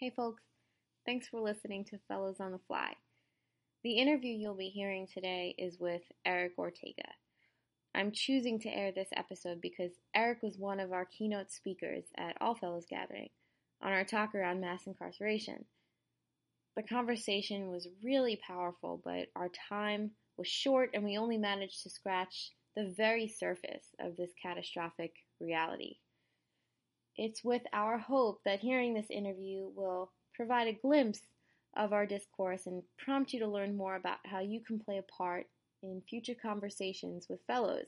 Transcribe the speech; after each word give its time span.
Hey, 0.00 0.08
folks. 0.16 0.42
Thanks 1.04 1.28
for 1.28 1.42
listening 1.42 1.84
to 1.90 1.98
Fellows 2.08 2.40
on 2.40 2.52
the 2.52 2.60
Fly. 2.66 2.94
The 3.84 3.98
interview 3.98 4.32
you'll 4.32 4.54
be 4.54 4.70
hearing 4.70 5.06
today 5.06 5.54
is 5.58 5.78
with 5.78 6.00
Eric 6.24 6.52
Ortega. 6.56 7.04
I'm 7.94 8.10
choosing 8.10 8.58
to 8.60 8.70
air 8.70 8.92
this 8.92 9.10
episode 9.14 9.60
because 9.60 9.90
Eric 10.14 10.38
was 10.42 10.56
one 10.56 10.80
of 10.80 10.94
our 10.94 11.04
keynote 11.04 11.50
speakers 11.50 12.04
at 12.16 12.38
All 12.40 12.54
Fellows 12.54 12.86
Gathering 12.88 13.28
on 13.82 13.92
our 13.92 14.04
talk 14.04 14.34
around 14.34 14.62
mass 14.62 14.86
incarceration. 14.86 15.66
The 16.78 16.82
conversation 16.82 17.68
was 17.68 17.86
really 18.02 18.36
powerful, 18.36 19.02
but 19.04 19.26
our 19.36 19.50
time 19.68 20.12
was 20.38 20.48
short 20.48 20.92
and 20.94 21.04
we 21.04 21.18
only 21.18 21.36
managed 21.36 21.82
to 21.82 21.90
scratch 21.90 22.52
the 22.74 22.94
very 22.96 23.28
surface 23.28 23.88
of 24.00 24.16
this 24.16 24.30
catastrophic 24.42 25.12
reality. 25.40 25.96
It's 27.16 27.44
with 27.44 27.62
our 27.72 27.98
hope 27.98 28.40
that 28.44 28.60
hearing 28.60 28.94
this 28.94 29.10
interview 29.10 29.68
will 29.74 30.12
provide 30.34 30.68
a 30.68 30.72
glimpse 30.72 31.20
of 31.76 31.92
our 31.92 32.06
discourse 32.06 32.66
and 32.66 32.82
prompt 32.98 33.32
you 33.32 33.40
to 33.40 33.48
learn 33.48 33.76
more 33.76 33.96
about 33.96 34.18
how 34.24 34.40
you 34.40 34.60
can 34.66 34.78
play 34.78 34.98
a 34.98 35.02
part 35.02 35.46
in 35.82 36.02
future 36.08 36.34
conversations 36.40 37.26
with 37.28 37.40
fellows 37.46 37.86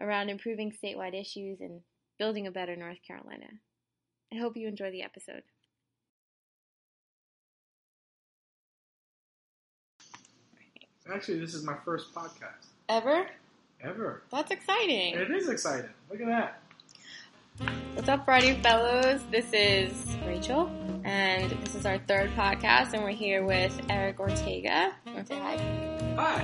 around 0.00 0.28
improving 0.28 0.72
statewide 0.72 1.18
issues 1.18 1.60
and 1.60 1.80
building 2.18 2.46
a 2.46 2.50
better 2.50 2.76
North 2.76 2.98
Carolina. 3.06 3.46
I 4.32 4.36
hope 4.36 4.56
you 4.56 4.68
enjoy 4.68 4.90
the 4.90 5.02
episode. 5.02 5.42
Actually, 11.12 11.40
this 11.40 11.54
is 11.54 11.64
my 11.64 11.76
first 11.84 12.14
podcast 12.14 12.66
Ever? 12.88 13.26
ever. 13.82 14.22
That's 14.30 14.50
exciting. 14.50 15.14
It 15.14 15.30
is 15.30 15.48
exciting. 15.48 15.90
Look 16.10 16.20
at 16.20 16.26
that. 16.26 16.61
What's 17.58 18.08
up, 18.08 18.24
Friday 18.24 18.60
Fellows? 18.62 19.22
This 19.30 19.52
is 19.52 20.16
Rachel, 20.26 20.70
and 21.04 21.50
this 21.50 21.74
is 21.74 21.84
our 21.84 21.98
third 21.98 22.30
podcast, 22.34 22.94
and 22.94 23.02
we're 23.02 23.10
here 23.10 23.44
with 23.44 23.78
Eric 23.90 24.20
Ortega. 24.20 24.92
You 25.06 25.12
want 25.12 25.26
to 25.26 25.34
say 25.34 25.40
hi? 25.40 26.14
Hi. 26.16 26.40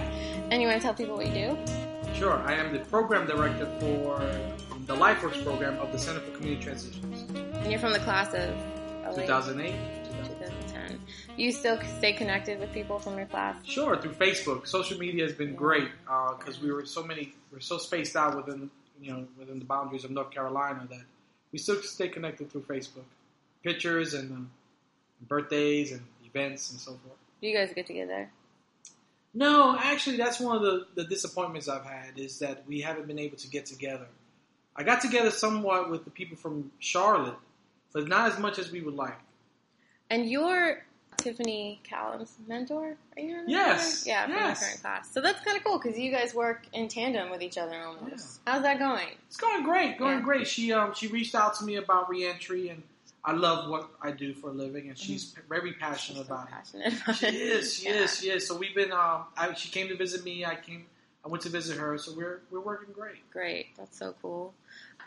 And 0.50 0.60
you 0.60 0.68
want 0.68 0.80
to 0.80 0.84
tell 0.84 0.94
people 0.94 1.16
what 1.16 1.26
you 1.26 1.32
do? 1.32 1.58
Sure. 2.14 2.36
I 2.40 2.54
am 2.54 2.72
the 2.72 2.80
program 2.80 3.26
director 3.26 3.66
for 3.80 4.18
the 4.86 4.94
LifeWorks 4.94 5.42
program 5.44 5.78
of 5.78 5.92
the 5.92 5.98
Center 5.98 6.20
for 6.20 6.30
Community 6.36 6.62
Transitions. 6.62 7.30
And 7.30 7.70
you're 7.70 7.80
from 7.80 7.92
the 7.92 8.00
class 8.00 8.34
of 8.34 8.50
08, 9.18 9.26
2008. 9.26 9.74
2010. 10.26 11.00
You 11.36 11.52
still 11.52 11.78
stay 11.98 12.12
connected 12.12 12.60
with 12.60 12.72
people 12.72 12.98
from 12.98 13.16
your 13.16 13.26
class? 13.26 13.56
Sure, 13.64 13.96
through 13.96 14.14
Facebook. 14.14 14.66
Social 14.66 14.98
media 14.98 15.24
has 15.24 15.34
been 15.34 15.54
great 15.54 15.88
uh, 16.08 16.34
because 16.34 16.60
we 16.60 16.72
were 16.72 16.84
so 16.84 17.02
many, 17.02 17.34
we're 17.52 17.60
so 17.60 17.78
spaced 17.78 18.16
out 18.16 18.36
within, 18.36 18.70
you 19.00 19.12
know, 19.12 19.26
within 19.38 19.58
the 19.58 19.64
boundaries 19.64 20.04
of 20.04 20.10
North 20.10 20.30
Carolina 20.30 20.86
that 20.90 21.02
we 21.52 21.58
still 21.58 21.80
stay 21.82 22.08
connected 22.08 22.50
through 22.50 22.62
Facebook. 22.62 23.04
Pictures 23.62 24.14
and 24.14 24.30
um, 24.30 24.50
birthdays 25.26 25.92
and 25.92 26.02
events 26.24 26.70
and 26.70 26.80
so 26.80 26.92
forth. 26.92 27.18
Do 27.40 27.48
you 27.48 27.56
guys 27.56 27.72
get 27.74 27.86
together? 27.86 28.30
No, 29.34 29.76
actually, 29.78 30.16
that's 30.16 30.40
one 30.40 30.56
of 30.56 30.62
the, 30.62 30.86
the 30.94 31.04
disappointments 31.04 31.68
I've 31.68 31.84
had 31.84 32.18
is 32.18 32.38
that 32.38 32.64
we 32.66 32.80
haven't 32.80 33.06
been 33.06 33.18
able 33.18 33.36
to 33.36 33.48
get 33.48 33.66
together. 33.66 34.06
I 34.74 34.84
got 34.84 35.00
together 35.00 35.30
somewhat 35.30 35.90
with 35.90 36.04
the 36.04 36.10
people 36.10 36.36
from 36.36 36.70
Charlotte, 36.78 37.36
but 37.92 38.08
not 38.08 38.32
as 38.32 38.38
much 38.38 38.58
as 38.58 38.70
we 38.70 38.80
would 38.80 38.94
like. 38.94 39.18
And 40.10 40.28
you're 40.28 40.84
Tiffany 41.18 41.80
Callum's 41.84 42.32
mentor? 42.46 42.96
Are 43.16 43.20
you 43.20 43.30
her 43.34 43.42
mentor? 43.42 43.50
Yes, 43.52 44.06
Yeah, 44.06 44.24
from 44.24 44.34
yes. 44.34 44.60
the 44.60 44.64
current 44.66 44.80
class. 44.82 45.10
So 45.12 45.20
that's 45.20 45.40
kind 45.44 45.56
of 45.56 45.64
cool 45.64 45.78
because 45.78 45.98
you 45.98 46.10
guys 46.10 46.32
work 46.34 46.66
in 46.72 46.88
tandem 46.88 47.30
with 47.30 47.42
each 47.42 47.58
other 47.58 47.82
almost. 47.82 48.40
How's 48.46 48.62
that 48.62 48.78
going? 48.78 49.08
It's 49.26 49.36
going 49.36 49.62
great, 49.64 49.98
going 49.98 50.18
Yeah. 50.18 50.24
great. 50.24 50.46
She 50.46 50.72
um 50.72 50.94
she 50.94 51.08
reached 51.08 51.34
out 51.34 51.54
to 51.58 51.64
me 51.64 51.76
about 51.76 52.08
reentry, 52.08 52.68
and 52.68 52.82
I 53.24 53.32
love 53.32 53.68
what 53.68 53.90
I 54.00 54.12
do 54.12 54.32
for 54.32 54.50
a 54.50 54.52
living, 54.52 54.88
and 54.88 54.96
she's 54.96 55.26
p- 55.26 55.42
very 55.48 55.72
passionate 55.72 56.20
Mm-hmm. 56.26 56.28
So 56.28 56.34
about 56.34 56.48
it. 56.48 56.52
passionate 56.52 57.02
about 57.02 57.16
She 57.16 57.26
it. 57.26 57.34
is, 57.34 57.74
she 57.74 57.84
Yeah. 57.88 58.02
is, 58.04 58.18
she 58.20 58.30
is. 58.30 58.46
So 58.46 58.56
we've 58.56 58.74
been 58.74 58.92
um 58.92 59.24
I, 59.36 59.52
she 59.54 59.68
came 59.70 59.88
to 59.88 59.96
visit 59.96 60.24
me. 60.24 60.44
I 60.44 60.54
came, 60.54 60.86
I 61.24 61.28
went 61.28 61.42
to 61.42 61.48
visit 61.50 61.76
her. 61.78 61.98
So 61.98 62.12
we're 62.16 62.40
we're 62.50 62.60
working 62.60 62.92
great. 62.94 63.28
Great. 63.32 63.66
That's 63.76 63.98
so 63.98 64.14
cool. 64.22 64.54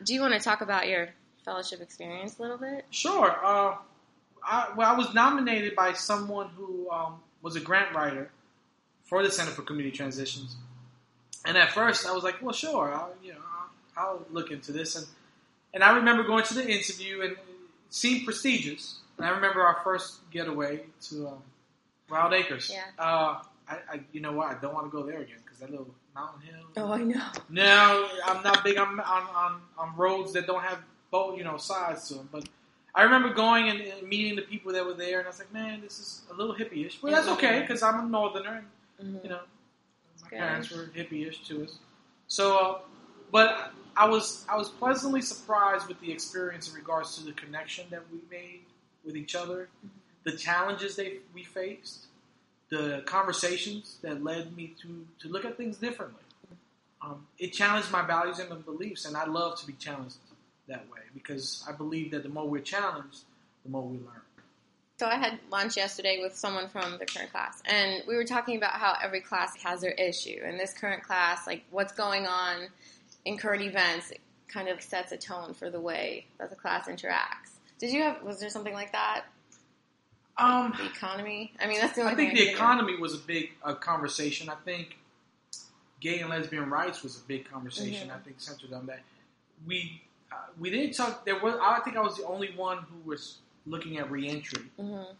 Do 0.04 0.14
you 0.14 0.20
want 0.22 0.34
to 0.34 0.40
talk 0.42 0.60
about 0.62 0.88
your 0.90 1.10
fellowship 1.46 1.80
experience 1.82 2.38
a 2.38 2.42
little 2.42 2.58
bit? 2.58 2.86
Sure. 2.92 3.40
Uh, 3.44 3.76
I, 4.44 4.70
well, 4.76 4.94
I 4.94 4.98
was 4.98 5.14
nominated 5.14 5.76
by 5.76 5.94
someone 5.94 6.50
who 6.50 6.90
um, 6.90 7.16
was 7.42 7.56
a 7.56 7.60
grant 7.60 7.94
writer 7.96 8.32
for 9.04 9.24
the 9.24 9.32
Center 9.32 9.52
for 9.52 9.62
Community 9.62 9.96
Transitions, 9.96 10.56
and 11.46 11.58
at 11.58 11.72
first 11.72 12.08
I 12.08 12.12
was 12.14 12.24
like, 12.24 12.42
"Well, 12.42 12.54
sure, 12.54 12.94
I'll, 12.94 13.14
you 13.24 13.34
know, 13.34 13.40
I'll, 13.98 14.04
I'll 14.04 14.26
look 14.32 14.52
into 14.52 14.72
this." 14.72 14.96
And 14.96 15.06
and 15.74 15.84
I 15.84 15.96
remember 15.96 16.24
going 16.24 16.44
to 16.46 16.54
the 16.54 16.68
interview, 16.68 17.22
and 17.22 17.32
it 17.34 17.38
seemed 17.90 18.26
prestigious. 18.26 19.00
And 19.18 19.26
I 19.26 19.30
remember 19.30 19.62
our 19.62 19.80
first 19.84 20.20
getaway 20.32 20.82
to 21.10 21.28
um, 21.28 21.44
Wildacres. 22.10 22.72
Yeah. 22.72 22.84
Uh, 22.98 23.42
I, 23.68 23.76
I, 23.90 24.00
you 24.12 24.20
know 24.22 24.34
what? 24.34 24.56
I 24.56 24.60
don't 24.60 24.74
want 24.74 24.92
to 24.92 24.92
go 24.92 25.06
there 25.06 25.22
again 25.22 25.38
because 25.44 25.60
that 25.60 25.70
little 25.70 25.88
mountain 26.14 26.42
hill. 26.42 26.66
Oh, 26.78 26.92
I 26.92 27.04
know. 27.04 27.28
No, 27.50 28.10
I'm 28.26 28.44
not 28.44 28.64
big 28.64 28.78
on 28.78 29.00
on, 29.00 29.24
on, 29.36 29.62
on 29.78 29.96
roads 29.96 30.34
that 30.34 30.48
don't 30.48 30.64
have 30.64 30.80
both 31.12 31.38
you 31.38 31.44
know 31.44 31.58
sides 31.58 32.08
to 32.10 32.16
them. 32.16 32.30
But 32.32 32.50
I 32.94 33.04
remember 33.04 33.34
going 33.34 33.70
and, 33.70 33.80
and 33.82 34.08
meeting 34.08 34.36
the 34.36 34.42
people 34.42 34.74
that 34.74 34.86
were 34.86 34.94
there, 34.94 35.20
and 35.20 35.28
I 35.28 35.30
was 35.30 35.40
like, 35.40 35.54
man, 35.54 35.82
this 35.82 36.00
is 36.00 36.22
a 36.30 36.34
little 36.34 36.54
hippie-ish. 36.54 36.98
But 36.98 37.12
that's 37.12 37.28
okay 37.30 37.62
because 37.62 37.82
I'm 37.84 38.00
a 38.00 38.10
northerner, 38.10 38.66
and 39.00 39.16
Mhm. 39.16 39.24
you 39.24 39.30
know, 39.30 39.42
my 40.22 40.30
Good. 40.30 40.38
parents 40.40 40.70
were 40.72 40.88
hippie-ish 40.88 41.44
too. 41.44 41.68
So, 42.28 42.58
uh, 42.58 42.82
but 43.32 43.72
I 43.96 44.08
was 44.08 44.46
I 44.50 44.58
was 44.58 44.70
pleasantly 44.70 45.22
surprised 45.22 45.88
with 45.88 46.00
the 46.02 46.12
experience 46.12 46.70
in 46.70 46.76
regards 46.76 47.16
to 47.18 47.24
the 47.24 47.34
connection 47.34 47.88
that 47.92 48.04
we 48.12 48.20
made 48.30 48.66
with 49.06 49.16
each 49.16 49.36
other, 49.36 49.70
the 50.24 50.34
challenges 50.34 50.96
they 50.96 51.20
we 51.34 51.44
faced, 51.44 52.06
the 52.70 53.04
conversations 53.06 53.98
that 54.02 54.24
led 54.24 54.56
me 54.56 54.76
to 54.82 55.06
to 55.20 55.30
look 55.30 55.46
at 55.46 55.58
things 55.58 55.78
differently. 55.78 56.24
Um, 57.02 57.28
it 57.40 57.52
challenged 57.54 57.92
my 57.92 58.04
values 58.04 58.40
and 58.40 58.50
my 58.50 58.58
beliefs, 58.58 59.06
and 59.06 59.18
I 59.18 59.26
love 59.26 59.60
to 59.62 59.68
be 59.68 59.74
challenged 59.74 60.18
that 60.72 60.90
way 60.92 61.02
because 61.14 61.64
I 61.68 61.72
believe 61.74 62.12
that 62.12 62.24
the 62.24 62.30
more 62.30 62.48
we're 62.48 62.62
challenged, 62.62 63.20
the 63.64 63.70
more 63.70 63.84
we 63.84 63.98
learn. 63.98 64.22
So 65.00 65.08
I 65.08 65.16
had 65.16 65.40
lunch 65.52 65.78
yesterday 65.78 66.20
with 66.22 66.36
someone 66.36 66.70
from 66.70 66.98
the 67.00 67.06
current 67.06 67.32
class, 67.32 67.62
and 67.66 68.04
we 68.08 68.16
were 68.16 68.24
talking 68.24 68.56
about 68.58 68.74
how 68.74 68.94
every 69.04 69.22
class 69.22 69.56
has 69.64 69.82
their 69.82 69.92
issue. 69.94 70.40
And 70.44 70.60
this 70.60 70.74
current 70.74 71.04
class, 71.04 71.48
like 71.48 71.64
what's 71.72 71.92
going 71.94 72.28
on 72.28 72.68
in 73.26 73.38
current 73.38 73.64
events, 73.64 74.12
it 74.12 74.20
kind 74.48 74.68
of 74.68 74.80
sets 74.82 75.12
a 75.12 75.18
tone 75.18 75.54
for 75.56 75.70
the 75.72 75.80
way 75.80 76.28
that 76.40 76.50
the 76.52 76.56
class 76.56 76.88
interacts. 76.88 77.58
Did 77.80 77.92
you 77.92 78.04
have? 78.04 78.22
Was 78.22 78.40
there 78.40 78.50
something 78.50 78.74
like 78.76 78.92
that? 78.92 79.24
Um, 80.38 80.74
The 80.78 80.86
economy. 80.86 81.52
I 81.60 81.66
mean, 81.68 81.80
that's 81.82 81.94
the 81.96 82.02
only 82.02 82.14
I 82.14 82.16
think 82.16 82.36
the 82.36 82.48
of. 82.50 82.54
economy 82.56 82.98
was 82.98 83.16
a 83.16 83.20
big 83.20 83.52
uh, 83.64 83.74
conversation. 83.74 84.50
I 84.50 84.56
think 84.66 84.98
gay 86.00 86.20
and 86.20 86.30
lesbian 86.30 86.70
rights 86.70 87.02
was 87.02 87.18
a 87.18 87.22
big 87.28 87.50
conversation. 87.50 88.10
Mhm. 88.10 88.16
I 88.16 88.20
think 88.20 88.40
centered 88.40 88.72
on 88.74 88.86
that. 88.86 89.02
We 89.66 90.02
uh, 90.32 90.36
we 90.60 90.70
didn't 90.70 90.94
talk. 90.96 91.26
There 91.26 91.40
was. 91.40 91.56
I 91.62 91.80
think 91.82 91.98
I 91.98 92.02
was 92.02 92.18
the 92.18 92.26
only 92.26 92.52
one 92.56 92.80
who 92.80 93.10
was 93.10 93.38
looking 93.66 93.98
at 93.98 94.10
reentry. 94.12 94.64
Mhm. 94.80 95.16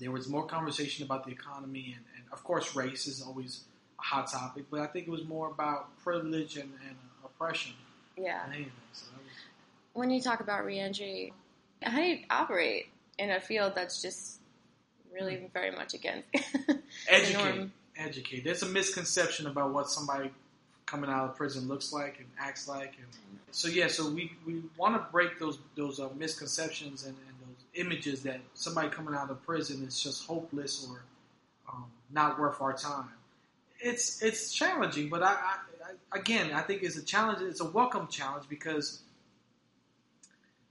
There 0.00 0.10
was 0.10 0.28
more 0.28 0.46
conversation 0.46 1.04
about 1.04 1.24
the 1.24 1.32
economy, 1.32 1.94
and, 1.96 2.04
and 2.16 2.24
of 2.32 2.42
course, 2.44 2.74
race 2.76 3.06
is 3.06 3.20
always 3.22 3.62
a 3.98 4.02
hot 4.02 4.30
topic. 4.30 4.66
But 4.70 4.80
I 4.80 4.86
think 4.86 5.06
it 5.08 5.10
was 5.10 5.24
more 5.24 5.48
about 5.48 5.96
privilege 6.02 6.56
and, 6.56 6.70
and 6.86 6.96
oppression 7.24 7.72
Yeah. 8.16 8.44
So 8.92 9.06
that 9.12 9.18
was, 9.24 9.32
When 9.94 10.10
you 10.10 10.20
talk 10.20 10.40
about 10.40 10.64
reentry, 10.64 11.32
how 11.82 11.96
do 11.96 12.02
you 12.02 12.18
operate 12.30 12.86
in 13.18 13.30
a 13.30 13.40
field 13.40 13.72
that's 13.74 14.00
just 14.02 14.40
really 15.12 15.50
very 15.52 15.70
much 15.72 15.94
against 15.94 16.30
the 16.32 16.78
educate, 17.08 17.34
norm? 17.56 17.72
educate. 17.96 18.44
There's 18.44 18.62
a 18.62 18.66
misconception 18.68 19.46
about 19.46 19.72
what 19.72 19.90
somebody 19.90 20.30
coming 20.88 21.10
out 21.10 21.28
of 21.28 21.36
prison 21.36 21.68
looks 21.68 21.92
like 21.92 22.18
and 22.18 22.26
acts 22.38 22.66
like, 22.66 22.94
and 22.96 23.06
so 23.50 23.68
yeah. 23.68 23.88
So 23.88 24.10
we, 24.10 24.32
we 24.46 24.62
want 24.76 24.94
to 24.94 25.06
break 25.12 25.38
those 25.38 25.58
those 25.76 26.00
uh, 26.00 26.08
misconceptions 26.16 27.04
and, 27.04 27.14
and 27.14 27.36
those 27.40 27.64
images 27.74 28.22
that 28.22 28.40
somebody 28.54 28.88
coming 28.88 29.14
out 29.14 29.30
of 29.30 29.44
prison 29.44 29.84
is 29.86 30.02
just 30.02 30.26
hopeless 30.26 30.86
or 30.88 31.02
um, 31.70 31.84
not 32.10 32.38
worth 32.38 32.60
our 32.60 32.72
time. 32.72 33.10
It's 33.80 34.22
it's 34.22 34.52
challenging, 34.52 35.08
but 35.08 35.22
I, 35.22 35.32
I, 35.32 35.56
I 36.12 36.18
again 36.18 36.52
I 36.52 36.62
think 36.62 36.82
it's 36.82 36.96
a 36.96 37.04
challenge. 37.04 37.42
It's 37.42 37.60
a 37.60 37.68
welcome 37.70 38.08
challenge 38.08 38.48
because 38.48 39.02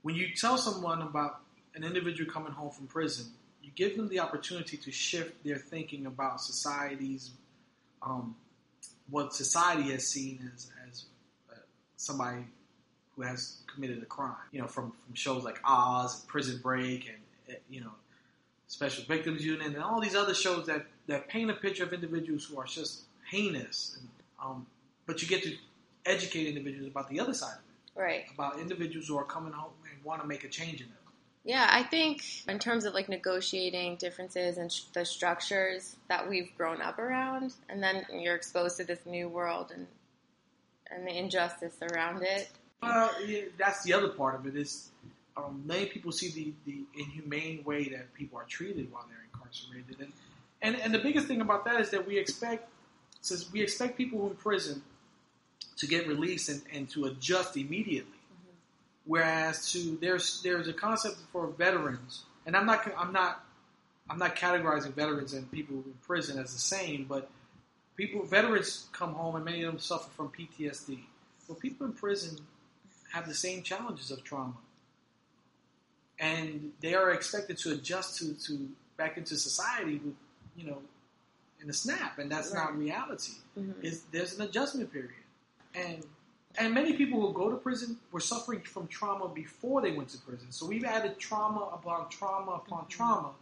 when 0.02 0.14
you 0.14 0.28
tell 0.34 0.58
someone 0.58 1.02
about 1.02 1.40
an 1.74 1.84
individual 1.84 2.30
coming 2.30 2.52
home 2.52 2.70
from 2.70 2.86
prison, 2.86 3.26
you 3.62 3.70
give 3.74 3.96
them 3.96 4.08
the 4.08 4.20
opportunity 4.20 4.76
to 4.76 4.90
shift 4.90 5.44
their 5.44 5.58
thinking 5.58 6.06
about 6.06 6.40
society's, 6.40 7.30
um, 8.02 8.34
what 9.10 9.34
society 9.34 9.90
has 9.90 10.06
seen 10.06 10.50
as, 10.54 10.70
as 10.88 11.04
uh, 11.50 11.54
somebody 11.96 12.44
who 13.16 13.22
has 13.22 13.58
committed 13.72 14.02
a 14.02 14.06
crime. 14.06 14.34
You 14.52 14.60
know, 14.60 14.66
from, 14.66 14.92
from 15.04 15.14
shows 15.14 15.44
like 15.44 15.58
Oz, 15.64 16.20
and 16.20 16.28
Prison 16.28 16.60
Break, 16.62 17.08
and 17.08 17.56
uh, 17.56 17.58
you 17.68 17.80
know, 17.80 17.92
Special 18.68 19.04
Victims 19.04 19.44
Unit, 19.44 19.66
and 19.66 19.78
all 19.78 20.00
these 20.00 20.14
other 20.14 20.34
shows 20.34 20.66
that, 20.66 20.86
that 21.06 21.28
paint 21.28 21.50
a 21.50 21.54
picture 21.54 21.84
of 21.84 21.92
individuals 21.92 22.44
who 22.44 22.58
are 22.58 22.66
just 22.66 23.02
heinous. 23.30 23.96
And, 23.98 24.08
um, 24.42 24.66
but 25.06 25.22
you 25.22 25.28
get 25.28 25.42
to 25.44 25.54
educate 26.04 26.46
individuals 26.48 26.90
about 26.90 27.08
the 27.08 27.20
other 27.20 27.34
side 27.34 27.54
of 27.54 27.60
it 27.60 28.00
Right. 28.00 28.26
about 28.32 28.60
individuals 28.60 29.08
who 29.08 29.16
are 29.18 29.24
coming 29.24 29.52
home 29.52 29.72
and 29.92 30.04
want 30.04 30.22
to 30.22 30.28
make 30.28 30.44
a 30.44 30.48
change 30.48 30.80
in 30.80 30.86
them. 30.86 30.96
Yeah, 31.48 31.66
I 31.66 31.82
think 31.82 32.22
in 32.46 32.58
terms 32.58 32.84
of 32.84 32.92
like 32.92 33.08
negotiating 33.08 33.96
differences 33.96 34.58
and 34.58 34.70
the 34.92 35.06
structures 35.06 35.96
that 36.08 36.28
we've 36.28 36.54
grown 36.58 36.82
up 36.82 36.98
around, 36.98 37.54
and 37.70 37.82
then 37.82 38.04
you're 38.12 38.34
exposed 38.34 38.76
to 38.76 38.84
this 38.84 38.98
new 39.06 39.30
world 39.30 39.72
and 39.74 39.86
and 40.90 41.06
the 41.06 41.18
injustice 41.18 41.74
around 41.80 42.22
it. 42.22 42.50
Well, 42.82 43.10
that's 43.56 43.82
the 43.82 43.94
other 43.94 44.08
part 44.08 44.34
of 44.34 44.46
it 44.46 44.56
is 44.56 44.90
um, 45.38 45.62
many 45.64 45.86
people 45.86 46.12
see 46.12 46.28
the, 46.28 46.52
the 46.70 47.02
inhumane 47.02 47.64
way 47.64 47.88
that 47.88 48.12
people 48.12 48.38
are 48.38 48.44
treated 48.44 48.92
while 48.92 49.06
they're 49.08 49.24
incarcerated, 49.32 50.00
and, 50.00 50.12
and 50.60 50.76
and 50.76 50.92
the 50.92 50.98
biggest 50.98 51.28
thing 51.28 51.40
about 51.40 51.64
that 51.64 51.80
is 51.80 51.88
that 51.92 52.06
we 52.06 52.18
expect 52.18 52.68
since 53.22 53.50
we 53.50 53.62
expect 53.62 53.96
people 53.96 54.28
in 54.28 54.36
prison 54.36 54.82
to 55.78 55.86
get 55.86 56.06
released 56.06 56.50
and, 56.50 56.60
and 56.74 56.90
to 56.90 57.06
adjust 57.06 57.56
immediately. 57.56 58.17
Whereas 59.08 59.72
to 59.72 59.96
there's 60.02 60.42
there's 60.42 60.68
a 60.68 60.74
concept 60.74 61.16
for 61.32 61.46
veterans, 61.46 62.24
and 62.44 62.54
I'm 62.54 62.66
not 62.66 62.86
I'm 62.94 63.10
not 63.10 63.42
I'm 64.10 64.18
not 64.18 64.36
categorizing 64.36 64.92
veterans 64.92 65.32
and 65.32 65.50
people 65.50 65.76
in 65.76 65.94
prison 66.06 66.38
as 66.38 66.52
the 66.52 66.60
same, 66.60 67.06
but 67.08 67.30
people 67.96 68.22
veterans 68.26 68.86
come 68.92 69.14
home 69.14 69.36
and 69.36 69.46
many 69.46 69.62
of 69.62 69.72
them 69.72 69.80
suffer 69.80 70.10
from 70.10 70.28
PTSD. 70.28 71.00
Well, 71.48 71.56
people 71.56 71.86
in 71.86 71.94
prison 71.94 72.36
have 73.14 73.26
the 73.26 73.32
same 73.32 73.62
challenges 73.62 74.10
of 74.10 74.22
trauma, 74.24 74.58
and 76.18 76.72
they 76.80 76.94
are 76.94 77.10
expected 77.12 77.56
to 77.58 77.72
adjust 77.72 78.18
to, 78.18 78.34
to 78.46 78.68
back 78.98 79.16
into 79.16 79.38
society 79.38 80.02
with 80.04 80.16
you 80.54 80.66
know 80.70 80.82
in 81.62 81.70
a 81.70 81.72
snap, 81.72 82.18
and 82.18 82.30
that's 82.30 82.52
not 82.52 82.76
reality. 82.76 83.32
Mhm. 83.58 83.82
Is 83.82 84.02
there's 84.12 84.34
an 84.38 84.42
adjustment 84.42 84.92
period, 84.92 85.14
and 85.74 86.04
and 86.58 86.74
many 86.74 86.92
people 86.94 87.20
who 87.20 87.32
go 87.32 87.50
to 87.50 87.56
prison 87.56 87.98
were 88.12 88.20
suffering 88.20 88.60
from 88.60 88.86
trauma 88.88 89.28
before 89.28 89.80
they 89.80 89.92
went 89.92 90.08
to 90.10 90.18
prison. 90.18 90.50
So 90.50 90.66
we've 90.66 90.84
added 90.84 91.18
trauma 91.18 91.70
upon 91.72 92.08
trauma 92.10 92.52
upon 92.52 92.84
Mhm. 92.84 92.88
trauma, 92.88 93.32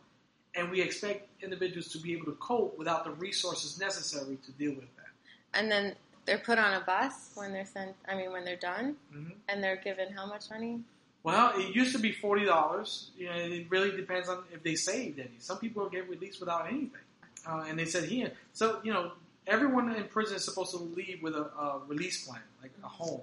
and 0.54 0.70
we 0.70 0.80
expect 0.80 1.28
individuals 1.42 1.88
to 1.88 1.98
be 1.98 2.12
able 2.12 2.26
to 2.26 2.32
cope 2.40 2.76
without 2.78 3.04
the 3.04 3.10
resources 3.12 3.78
necessary 3.78 4.36
to 4.44 4.52
deal 4.52 4.72
with 4.74 4.94
that. 4.96 5.10
And 5.54 5.70
then 5.70 5.96
they're 6.24 6.38
put 6.38 6.58
on 6.58 6.74
a 6.74 6.84
bus 6.84 7.32
when 7.34 7.52
they're 7.52 7.66
sent. 7.66 7.96
I 8.08 8.14
mean, 8.14 8.32
when 8.32 8.44
they're 8.44 8.56
done, 8.56 8.96
hmm 9.10 9.30
and 9.48 9.62
they're 9.62 9.76
given 9.76 10.12
how 10.12 10.26
much 10.26 10.50
money? 10.50 10.82
Well, 11.22 11.58
it 11.58 11.74
used 11.74 11.92
to 11.92 11.98
be 11.98 12.12
forty 12.12 12.44
dollars. 12.44 13.10
You 13.16 13.26
know, 13.28 13.34
it 13.36 13.66
really 13.70 13.96
depends 13.96 14.28
on 14.28 14.44
if 14.52 14.62
they 14.62 14.74
saved 14.74 15.18
any. 15.18 15.38
Some 15.38 15.58
people 15.58 15.88
get 15.88 16.08
released 16.08 16.40
without 16.40 16.66
anything, 16.66 17.00
uh, 17.46 17.64
and 17.68 17.78
they 17.78 17.84
said 17.84 18.04
here. 18.04 18.32
So 18.52 18.80
you 18.84 18.92
know, 18.92 19.12
everyone 19.46 19.94
in 19.94 20.04
prison 20.04 20.36
is 20.36 20.44
supposed 20.44 20.72
to 20.72 20.78
leave 20.78 21.22
with 21.22 21.34
a, 21.34 21.44
a 21.44 21.82
release 21.86 22.26
plan, 22.26 22.40
like 22.62 22.72
a 22.82 22.88
home. 22.88 23.22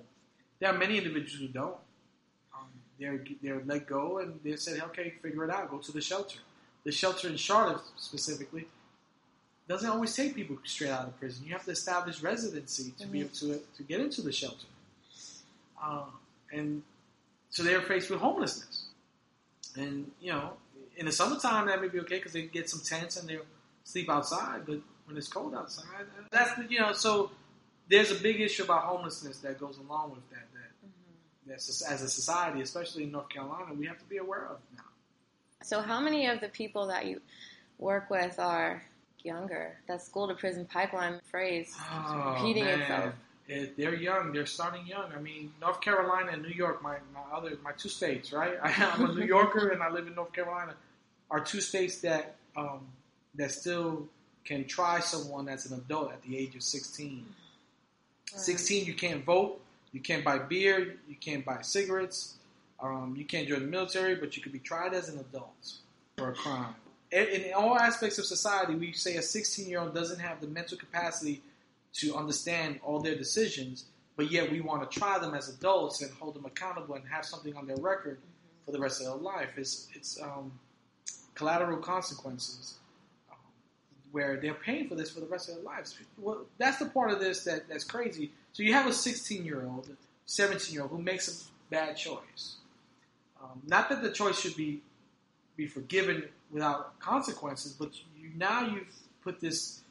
There 0.60 0.70
are 0.70 0.78
many 0.78 0.98
individuals 0.98 1.40
who 1.40 1.48
don't. 1.48 1.78
Um, 2.56 2.68
they're 3.00 3.24
they're 3.42 3.62
let 3.66 3.88
go, 3.88 4.20
and 4.20 4.40
they 4.44 4.56
said, 4.56 4.81
okay, 4.81 5.14
figure 5.22 5.44
it 5.44 5.50
out. 5.50 5.70
Go 5.70 5.78
to 5.78 5.92
the 5.92 6.02
shelter. 6.02 6.40
The 6.84 6.92
shelter 6.92 7.28
in 7.30 7.38
Charlotte 7.38 7.81
specifically 7.98 8.68
doesn't 9.68 9.90
always 9.90 10.16
take 10.16 10.36
people 10.36 10.58
straight 10.66 10.92
out 10.92 11.08
of 11.08 11.20
prison. 11.20 11.46
You 11.46 11.54
have 11.54 11.66
to 11.66 11.72
establish 11.72 12.22
residency 12.22 12.94
to 13.00 13.08
be 13.08 13.22
able 13.22 13.36
to 13.36 13.60
to 13.78 13.84
get 13.84 14.00
into 14.02 14.22
the 14.22 14.31
shelter. 14.31 14.68
Uh, 15.81 16.06
and 16.52 16.84
so 17.50 17.64
they're 17.64 17.81
faced 17.81 18.10
with 18.10 18.19
homelessness. 18.19 18.86
And, 19.76 20.12
you 20.22 20.31
know, 20.31 20.54
in 20.98 21.06
the 21.06 21.12
summertime, 21.12 21.68
that 21.68 21.81
may 21.81 21.88
be 21.88 22.00
okay 22.02 22.18
because 22.18 22.34
they 22.34 22.44
get 22.44 22.69
some 22.69 22.81
tents 22.81 23.18
and 23.18 23.28
they'll 23.28 23.42
sleep 23.84 24.10
outside. 24.10 24.66
But 24.66 24.80
when 25.06 25.18
it's 25.18 25.28
cold 25.28 25.54
outside, 25.56 25.86
that's, 26.32 26.56
the, 26.56 26.66
you 26.70 26.80
know, 26.80 26.94
so 26.94 27.32
there's 27.90 28.12
a 28.12 28.16
big 28.16 28.40
issue 28.42 28.64
about 28.64 28.84
homelessness 28.84 29.40
that 29.40 29.60
goes 29.60 29.78
along 29.78 30.12
with 30.12 30.30
that. 30.32 30.48
That 30.54 30.90
that's, 31.46 31.82
as 31.82 32.02
a 32.02 32.10
society, 32.10 32.62
especially 32.62 33.04
in 33.04 33.12
North 33.12 33.30
Carolina, 33.30 33.74
we 33.74 33.86
have 33.88 34.00
to 34.00 34.06
be 34.06 34.18
aware 34.18 34.46
of 34.46 34.58
now. 34.78 34.84
So, 35.62 35.82
how 35.82 36.00
many 36.00 36.28
of 36.28 36.40
the 36.42 36.50
people 36.50 36.88
that 36.88 37.06
you 37.06 37.22
work 37.80 38.10
with 38.10 38.40
are 38.40 38.82
younger? 39.24 39.78
That 39.88 40.02
school 40.02 40.28
to 40.30 40.36
prison 40.36 40.66
pipeline 40.66 41.20
phrase 41.30 41.74
Oh, 41.92 42.34
repeating 42.36 42.66
man. 42.66 42.82
itself. 42.82 43.14
It, 43.48 43.76
they're 43.78 43.94
young. 43.96 44.32
They're 44.32 44.46
starting 44.46 44.88
young. 44.88 45.12
I 45.14 45.20
mean, 45.20 45.52
North 45.60 45.82
Carolina 45.82 46.32
and 46.32 46.42
New 46.44 46.50
York, 46.54 46.82
my, 46.82 46.96
my 47.14 47.38
other 47.38 47.58
my 47.62 47.74
two 47.74 47.90
states, 47.90 48.32
right? 48.32 48.54
I, 48.64 48.72
I'm 48.96 49.10
a 49.10 49.14
New 49.14 49.26
Yorker 49.26 49.70
and 49.70 49.84
I 49.84 49.90
live 49.90 50.08
in 50.08 50.16
North 50.16 50.32
Carolina. 50.32 50.76
Are 51.30 51.42
two 51.42 51.60
states 51.60 51.98
that 52.02 52.36
um, 52.56 52.88
that 53.36 53.52
still 53.52 54.08
can 54.45 54.66
try 54.66 55.00
someone 55.00 55.45
that's 55.45 55.66
an 55.66 55.78
adult 55.78 56.12
at 56.12 56.22
the 56.24 56.38
age 56.38 56.56
of 56.56 56.63
16. 56.63 57.25
16, 58.25 58.86
you 58.86 58.94
can't 58.94 59.24
vote, 59.24 59.62
you 59.92 60.00
can't 60.00 60.24
buy 60.24 60.40
beer, 60.40 60.95
you 61.07 61.16
can't 61.16 61.45
buy 61.45 61.62
cigarettes, 61.62 62.36
um, 62.81 63.16
you 63.18 63.25
can't 63.25 63.48
join 63.48 63.62
the 63.62 63.68
military, 63.68 64.16
but 64.16 64.36
you 64.36 64.44
could 64.44 64.51
be 64.51 64.60
tried 64.60 64.94
as 64.94 65.10
an 65.10 65.19
adult 65.19 65.74
for 66.18 66.30
a 66.30 66.34
crime. 66.34 66.75
In, 67.12 67.28
in 67.28 67.54
all 67.54 67.78
aspects 67.78 68.18
of 68.18 68.25
society, 68.25 68.75
we 68.75 68.92
say 68.92 69.18
a 69.18 69.22
16 69.22 69.69
year 69.69 69.80
old 69.80 69.94
doesn't 69.94 70.19
have 70.19 70.42
the 70.42 70.48
mental 70.48 70.78
capacity 70.78 71.42
to 71.94 72.16
understand 72.16 72.80
all 72.84 73.00
their 73.00 73.16
decisions, 73.16 73.86
but 74.18 74.31
yet 74.31 74.51
we 74.51 74.62
want 74.62 74.90
to 74.90 75.00
try 75.00 75.19
them 75.19 75.36
as 75.36 75.48
adults 75.48 76.01
and 76.01 76.12
hold 76.16 76.34
them 76.34 76.45
accountable 76.45 76.95
and 76.95 77.06
have 77.07 77.24
something 77.24 77.56
on 77.56 77.68
their 77.68 77.78
record 77.78 78.18
for 78.66 78.72
the 78.72 78.80
rest 78.80 79.00
of 79.00 79.07
their 79.07 79.16
life. 79.16 79.50
It's 79.57 79.88
it's 79.94 80.19
um, 80.22 80.51
collateral 81.36 81.78
consequences 81.78 82.75
where 84.13 84.38
they're 84.38 84.54
paying 84.54 84.88
for 84.88 84.94
this 84.94 85.10
for 85.10 85.19
the 85.21 85.25
rest 85.25 85.50
of 85.50 85.56
their 85.56 85.63
lives. 85.63 85.98
Well, 86.19 86.45
that's 86.60 86.77
the 86.77 86.86
part 86.86 87.10
of 87.10 87.19
this 87.19 87.44
that, 87.45 87.68
that's 87.68 87.83
crazy. 87.83 88.31
So 88.54 88.62
you 88.62 88.71
have 88.74 88.86
a 88.86 88.94
16 88.94 89.44
year 89.44 89.65
old, 89.65 89.89
17 90.27 90.71
year 90.71 90.83
old 90.83 90.92
who 90.92 91.01
makes 91.01 91.27
a 91.27 91.71
bad 91.71 91.98
choice. 91.98 92.57
Um, 93.42 93.60
not 93.68 93.89
that 93.89 94.04
the 94.04 94.12
choice 94.12 94.39
should 94.39 94.56
be 94.56 94.81
be 95.57 95.68
forgiven 95.68 96.24
without 96.51 97.00
consequences, 97.00 97.74
but 97.74 97.92
you 98.18 98.30
now 98.36 98.68
you've 98.68 98.88
put 99.24 99.39
this 99.39 99.81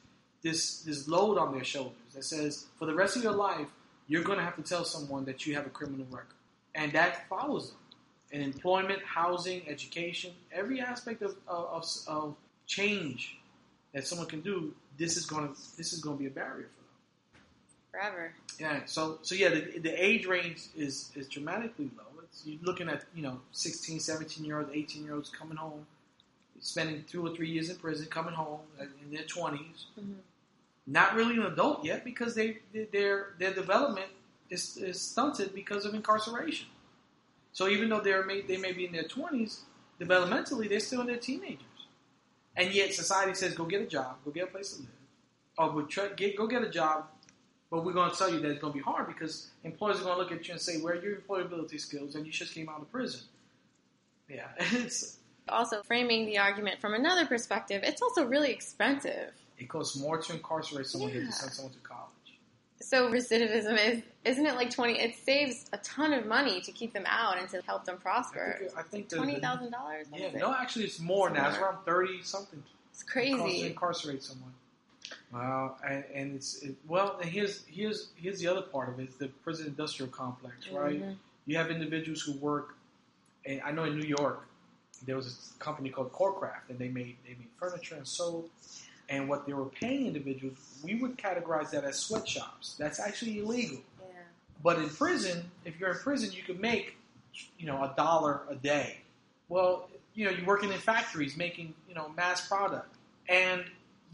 this 0.41 0.81
this 0.83 1.07
load 1.07 1.37
on 1.37 1.53
their 1.53 1.65
shoulders 1.65 2.13
that 2.15 2.23
says 2.23 2.67
for 2.79 2.85
the 2.85 2.93
rest 2.93 3.17
of 3.17 3.23
your 3.23 3.33
life 3.33 3.67
you're 4.07 4.23
going 4.23 4.37
to 4.37 4.43
have 4.43 4.55
to 4.55 4.61
tell 4.61 4.85
someone 4.85 5.25
that 5.25 5.45
you 5.45 5.55
have 5.55 5.65
a 5.65 5.69
criminal 5.69 6.05
record, 6.09 6.35
and 6.75 6.91
that 6.93 7.27
follows 7.29 7.69
them 7.69 7.77
in 8.31 8.41
employment, 8.41 9.01
housing, 9.03 9.67
education, 9.67 10.31
every 10.49 10.79
aspect 10.79 11.21
of 11.21 11.35
of, 11.45 11.85
of 12.07 12.35
change 12.67 13.37
that 13.93 14.07
someone 14.07 14.27
can 14.27 14.41
do. 14.41 14.73
This 14.97 15.17
is 15.17 15.25
going 15.25 15.47
to 15.47 15.77
this 15.77 15.93
is 15.93 15.99
going 16.01 16.17
to 16.17 16.21
be 16.21 16.27
a 16.27 16.31
barrier 16.31 16.67
for 16.75 16.81
them. 16.83 16.91
forever. 17.91 18.33
Yeah. 18.59 18.81
So 18.85 19.19
so 19.21 19.35
yeah, 19.35 19.49
the, 19.49 19.79
the 19.79 20.03
age 20.03 20.25
range 20.25 20.61
is 20.75 21.11
is 21.15 21.27
dramatically 21.27 21.89
low. 21.97 22.21
It's, 22.23 22.43
you're 22.45 22.59
looking 22.63 22.89
at 22.89 23.05
you 23.15 23.23
know 23.23 23.39
16, 23.51 23.99
17 23.99 24.45
year 24.45 24.59
olds, 24.59 24.69
18 24.73 25.03
year 25.03 25.15
olds 25.15 25.29
coming 25.29 25.57
home, 25.57 25.85
spending 26.59 27.03
two 27.09 27.25
or 27.25 27.35
three 27.35 27.49
years 27.49 27.69
in 27.69 27.77
prison, 27.77 28.05
coming 28.07 28.33
home 28.33 28.59
in 28.79 29.11
their 29.11 29.23
20s 29.25 29.85
Mhm. 29.99 30.15
not 30.87 31.15
really 31.15 31.35
an 31.35 31.43
adult 31.43 31.83
yet 31.85 32.03
because 32.03 32.35
they 32.35 32.59
their 32.91 33.33
their 33.39 33.53
development 33.53 34.09
is, 34.49 34.77
is 34.77 34.99
stunted 35.01 35.53
because 35.55 35.85
of 35.85 35.93
incarceration. 35.95 36.67
So 37.53 37.67
even 37.67 37.89
though 37.89 38.01
they're 38.01 38.25
may, 38.25 38.41
they 38.41 38.57
may 38.57 38.71
be 38.73 38.85
in 38.85 38.91
their 38.91 39.07
twenties, 39.07 39.61
developmentally 39.99 40.67
they're 40.69 40.79
still 40.79 41.01
in 41.01 41.07
their 41.07 41.17
teenagers, 41.17 41.72
and 42.55 42.73
yet 42.73 42.93
society 42.93 43.33
says 43.33 43.53
go 43.55 43.65
get 43.65 43.81
a 43.81 43.85
job, 43.85 44.17
go 44.25 44.31
get 44.31 44.43
a 44.45 44.47
place 44.47 44.73
to 44.73 44.81
live, 44.81 44.89
or 45.57 45.71
we 45.71 45.83
try, 45.83 46.09
get 46.15 46.35
go 46.35 46.47
get 46.47 46.63
a 46.63 46.69
job, 46.69 47.05
but 47.71 47.83
we're 47.83 47.93
going 47.93 48.11
to 48.11 48.17
tell 48.17 48.31
you 48.33 48.39
that 48.41 48.51
it's 48.51 48.61
going 48.61 48.73
to 48.73 48.77
be 48.77 48.83
hard 48.83 49.07
because 49.07 49.47
employers 49.63 49.99
are 49.99 50.03
going 50.03 50.15
to 50.15 50.21
look 50.23 50.31
at 50.31 50.47
you 50.47 50.53
and 50.53 50.61
say 50.61 50.79
where 50.81 50.95
are 50.95 51.01
your 51.03 51.15
employability 51.17 51.79
skills 51.79 52.15
and 52.15 52.25
you 52.25 52.31
just 52.31 52.53
came 52.53 52.69
out 52.69 52.81
of 52.81 52.91
prison. 52.91 53.21
Yeah, 54.29 54.47
it's 54.59 55.17
Also, 55.49 55.81
framing 55.83 56.25
the 56.25 56.37
argument 56.37 56.79
from 56.79 56.93
another 56.93 57.25
perspective, 57.25 57.81
it's 57.83 58.01
also 58.01 58.25
really 58.25 58.51
expensive. 58.51 59.31
it 59.57 59.67
costs 59.69 59.97
more 59.97 60.17
to 60.17 60.33
incarcerate 60.33 60.85
someone 60.87 61.13
than 61.13 61.25
to 61.25 61.31
send 61.31 61.51
someone 61.51 61.73
to 61.73 61.79
college. 61.79 61.92
So 62.83 63.09
recidivism 63.09 63.77
is 63.87 64.03
isn't 64.25 64.45
it 64.45 64.55
like 64.55 64.69
twenty? 64.71 64.99
It 64.99 65.15
saves 65.15 65.65
a 65.73 65.77
ton 65.77 66.13
of 66.13 66.25
money 66.25 66.61
to 66.61 66.71
keep 66.71 66.93
them 66.93 67.05
out 67.07 67.37
and 67.39 67.49
to 67.49 67.61
help 67.65 67.85
them 67.85 67.95
I 67.99 68.01
prosper. 68.01 68.57
think, 68.59 68.71
I 68.77 68.81
think 68.83 69.09
the- 69.09 69.15
Twenty 69.17 69.39
thousand 69.39 69.71
dollars. 69.71 70.07
Yeah, 70.13 70.31
no, 70.37 70.53
actually, 70.53 70.85
it's 70.85 70.99
more 70.99 71.29
It's 71.29 71.37
now. 71.37 71.49
It's 71.49 71.57
around 71.57 71.77
thirty 71.85 72.21
something. 72.23 72.61
it's 72.91 73.03
Cost 73.03 73.15
to 73.55 73.65
incarcerate 73.65 74.23
someone. 74.23 74.53
Wow, 75.33 75.75
and, 75.87 76.03
and 76.13 76.35
it's 76.35 76.61
it, 76.63 76.75
well. 76.87 77.17
And 77.21 77.29
here's 77.29 77.63
here's 77.65 78.09
here's 78.15 78.39
the 78.39 78.47
other 78.47 78.61
part 78.61 78.89
of 78.89 78.99
it: 78.99 79.03
it's 79.03 79.15
the 79.17 79.27
prison 79.43 79.67
industrial 79.67 80.11
complex, 80.11 80.55
right? 80.71 81.01
Mhm. 81.01 81.15
You 81.45 81.57
have 81.57 81.71
individuals 81.71 82.21
who 82.21 82.33
work. 82.33 82.75
And 83.45 83.61
I 83.61 83.71
know 83.71 83.83
in 83.83 83.97
New 83.99 84.07
York, 84.07 84.45
there 85.05 85.17
was 85.17 85.51
a 85.55 85.63
company 85.63 85.89
called 85.89 86.13
Corcraft, 86.13 86.69
and 86.69 86.79
they 86.79 86.87
made 86.87 87.17
they 87.25 87.31
made 87.31 87.49
furniture 87.59 87.95
and 87.95 88.07
soap. 88.07 88.49
And 89.13 89.29
what 89.29 89.45
they 89.45 89.53
were 89.53 89.65
paying 89.65 90.07
individuals, 90.07 90.57
we 90.83 90.95
would 90.95 91.19
categorize 91.19 91.69
that 91.69 91.83
as 91.83 91.99
sweatshops. 91.99 92.75
That's 92.79 92.99
actually 92.99 93.37
illegal. 93.37 93.77
Yeah. 93.99 94.07
But 94.63 94.79
in 94.79 94.89
prison, 94.89 95.51
if 95.65 95.79
you're 95.79 95.91
in 95.91 95.99
prison, 95.99 96.31
you 96.31 96.41
can 96.41 96.59
make, 96.59 96.97
you 97.59 97.67
know, 97.67 97.83
a 97.83 97.93
dollar 97.95 98.41
a 98.49 98.55
day. 98.55 99.01
Well, 99.49 99.87
you 100.15 100.25
know, 100.25 100.31
you're 100.31 100.47
working 100.47 100.71
in 100.71 100.79
factories 100.79 101.37
making, 101.37 101.75
you 101.87 101.93
know, 101.93 102.09
mass 102.17 102.47
product. 102.47 102.95
And 103.29 103.63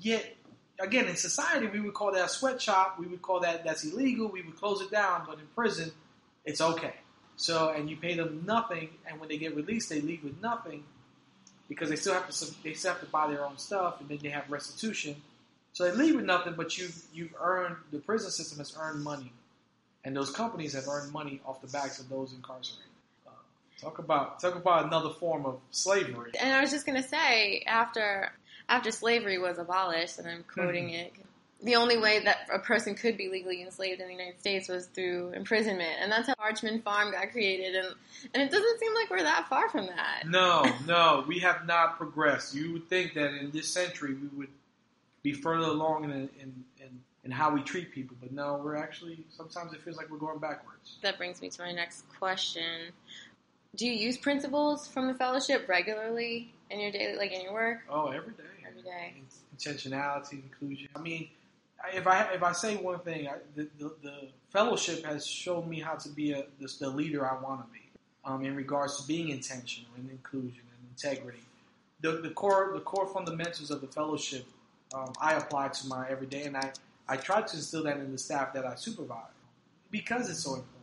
yet, 0.02 0.36
again, 0.82 1.08
in 1.08 1.16
society, 1.16 1.68
we 1.68 1.80
would 1.80 1.94
call 1.94 2.12
that 2.12 2.26
a 2.26 2.30
sweatshop. 2.30 3.00
We 3.00 3.08
would 3.08 3.22
call 3.22 3.40
that 3.40 3.64
that's 3.64 3.86
illegal. 3.86 4.28
We 4.28 4.42
would 4.42 4.58
close 4.58 4.82
it 4.82 4.92
down. 4.92 5.24
But 5.26 5.40
in 5.40 5.48
prison, 5.56 5.94
it's 6.44 6.60
okay. 6.60 6.96
So, 7.38 7.70
and 7.70 7.90
you 7.90 7.96
pay 7.96 8.16
them 8.16 8.44
nothing, 8.46 8.90
and 9.08 9.18
when 9.18 9.30
they 9.30 9.38
get 9.38 9.56
released, 9.56 9.90
they 9.90 10.02
leave 10.02 10.26
with 10.26 10.42
nothing 10.42 10.84
because 11.70 11.90
they 11.90 11.96
still 11.96 12.14
have 12.14 12.30
to 12.30 12.64
they 12.64 12.74
still 12.74 12.92
have 12.94 13.00
to 13.00 13.06
buy 13.08 13.28
their 13.28 13.46
own 13.46 13.58
stuff, 13.58 14.02
and 14.02 14.10
then 14.10 14.20
they 14.22 14.30
have 14.30 14.50
restitution. 14.52 15.16
So 15.72 15.84
they 15.86 15.92
leave 15.96 16.16
with 16.16 16.26
nothing, 16.26 16.56
but 16.58 16.78
you've 16.78 17.02
you've 17.14 17.34
earned 17.40 17.78
the 17.92 18.00
prison 18.00 18.32
system 18.32 18.58
has 18.58 18.76
earned 18.78 19.04
money, 19.04 19.32
and 20.04 20.16
those 20.16 20.32
companies 20.32 20.74
have 20.74 20.88
earned 20.88 21.14
money 21.14 21.40
off 21.46 21.62
the 21.62 21.68
backs 21.68 22.00
of 22.00 22.10
those 22.10 22.34
incarcerated. 22.34 22.84
Uh, 23.26 23.32
talk 23.80 24.00
about 24.00 24.40
talk 24.40 24.56
about 24.56 24.86
another 24.86 25.12
form 25.12 25.46
of 25.46 25.60
slavery. 25.72 26.32
And 26.40 26.54
I 26.54 26.60
was 26.62 26.72
just 26.72 26.86
gonna 26.86 27.08
say 27.08 27.64
after 27.68 28.32
after 28.68 28.92
slavery 28.92 29.38
was 29.38 29.58
abolished, 29.60 30.18
and 30.20 30.28
I'm 30.28 30.44
quoting 30.44 30.90
Mhm. 30.90 31.06
it. 31.06 31.14
The 31.62 31.76
only 31.76 31.98
way 31.98 32.24
that 32.24 32.48
a 32.54 32.60
person 32.60 32.96
could 32.96 33.18
be 33.18 33.28
legally 33.28 33.62
enslaved 33.62 34.00
in 34.00 34.08
the 34.08 34.14
United 34.14 34.40
States 34.40 34.70
was 34.70 34.86
through 34.88 35.32
imprisonment, 35.36 35.98
and 36.00 36.10
that's 36.10 36.28
how 36.28 36.34
Parchman 36.36 36.82
Farm 36.84 37.12
got 37.12 37.32
created. 37.32 37.76
And 37.76 37.88
and 38.34 38.44
it 38.44 38.50
doesn't 38.50 38.80
seem 38.80 38.94
like 38.96 39.10
we're 39.10 39.24
that 39.24 39.48
far 39.50 39.70
from 39.70 39.88
that. 39.88 40.24
No, 40.26 40.66
no, 40.88 41.26
we 41.28 41.40
have 41.40 41.66
not 41.66 41.98
progressed. 41.98 42.56
You 42.56 42.74
would 42.74 42.88
think 42.88 43.14
that 43.16 43.34
in 43.34 43.52
this 43.52 43.68
century 43.68 44.14
we 44.14 44.28
would 44.38 44.50
be 45.22 45.34
further 45.34 45.68
along 45.68 46.06
in 46.06 46.12
in, 46.12 46.30
in, 46.40 47.00
in 47.26 47.32
how 47.32 47.52
we 47.52 47.62
treat 47.62 47.92
people, 47.92 48.16
but 48.22 48.32
no, 48.32 48.62
we're 48.64 48.78
actually 48.78 49.26
sometimes 49.30 49.74
it 49.74 49.82
feels 49.82 49.98
like 49.98 50.10
we're 50.10 50.18
going 50.18 50.40
backwards. 50.40 50.98
That 51.02 51.18
brings 51.18 51.42
me 51.42 51.50
to 51.50 51.62
my 51.62 51.74
next 51.74 52.06
question. 52.18 52.94
Do 53.76 53.86
you 53.86 53.94
use 53.94 54.18
principles 54.18 54.88
from 54.88 55.08
the 55.08 55.14
fellowship 55.14 55.68
regularly 55.68 56.54
in 56.70 56.80
your 56.80 56.92
daily, 56.92 57.18
like 57.18 57.32
in 57.32 57.42
your 57.42 57.54
work? 57.54 57.80
Oh, 57.90 58.08
every 58.08 58.34
day. 58.34 58.44
Every 58.68 58.82
day. 58.82 59.22
Intentionality, 59.56 60.44
inclusion. 60.44 60.90
I 60.96 61.00
mean, 61.00 61.30
if 61.94 62.08
I 62.08 62.34
if 62.34 62.44
I 62.44 62.52
say 62.52 62.78
one 62.78 63.00
thing, 63.00 63.28
I, 63.28 63.36
the, 63.56 63.68
the 63.78 63.94
the 64.02 64.14
fellowship 64.50 65.06
has 65.06 65.26
shown 65.26 65.70
me 65.70 65.80
how 65.80 65.96
to 65.96 66.10
be 66.10 66.32
a 66.32 66.46
the, 66.60 66.74
the 66.80 66.90
leader 66.90 67.30
I 67.30 67.40
want 67.42 67.66
to 67.66 67.74
be. 67.74 67.80
Um, 68.26 68.44
in 68.44 68.56
regards 68.56 69.00
to 69.00 69.08
being 69.08 69.30
intentional 69.30 69.90
and 69.98 70.10
inclusion 70.12 70.60
and 70.60 70.90
integrity, 70.92 71.40
the 72.02 72.14
the 72.14 72.30
core 72.32 72.72
the 72.74 72.82
core 72.82 73.08
fundamentals 73.08 73.72
of 73.72 73.82
the 73.82 73.88
fellowship 73.88 74.46
um, 74.94 75.14
I 75.22 75.34
apply 75.34 75.70
to 75.70 75.88
my 75.88 76.08
everyday, 76.10 76.44
and 76.44 76.58
I 76.58 76.72
I 77.08 77.18
try 77.18 77.42
to 77.42 77.56
instill 77.56 77.84
that 77.84 77.98
in 77.98 78.12
the 78.12 78.18
staff 78.18 78.54
that 78.54 78.66
I 78.66 78.76
supervise 78.76 79.32
because 79.92 80.30
it's 80.30 80.40
so 80.40 80.56
important. 80.56 80.76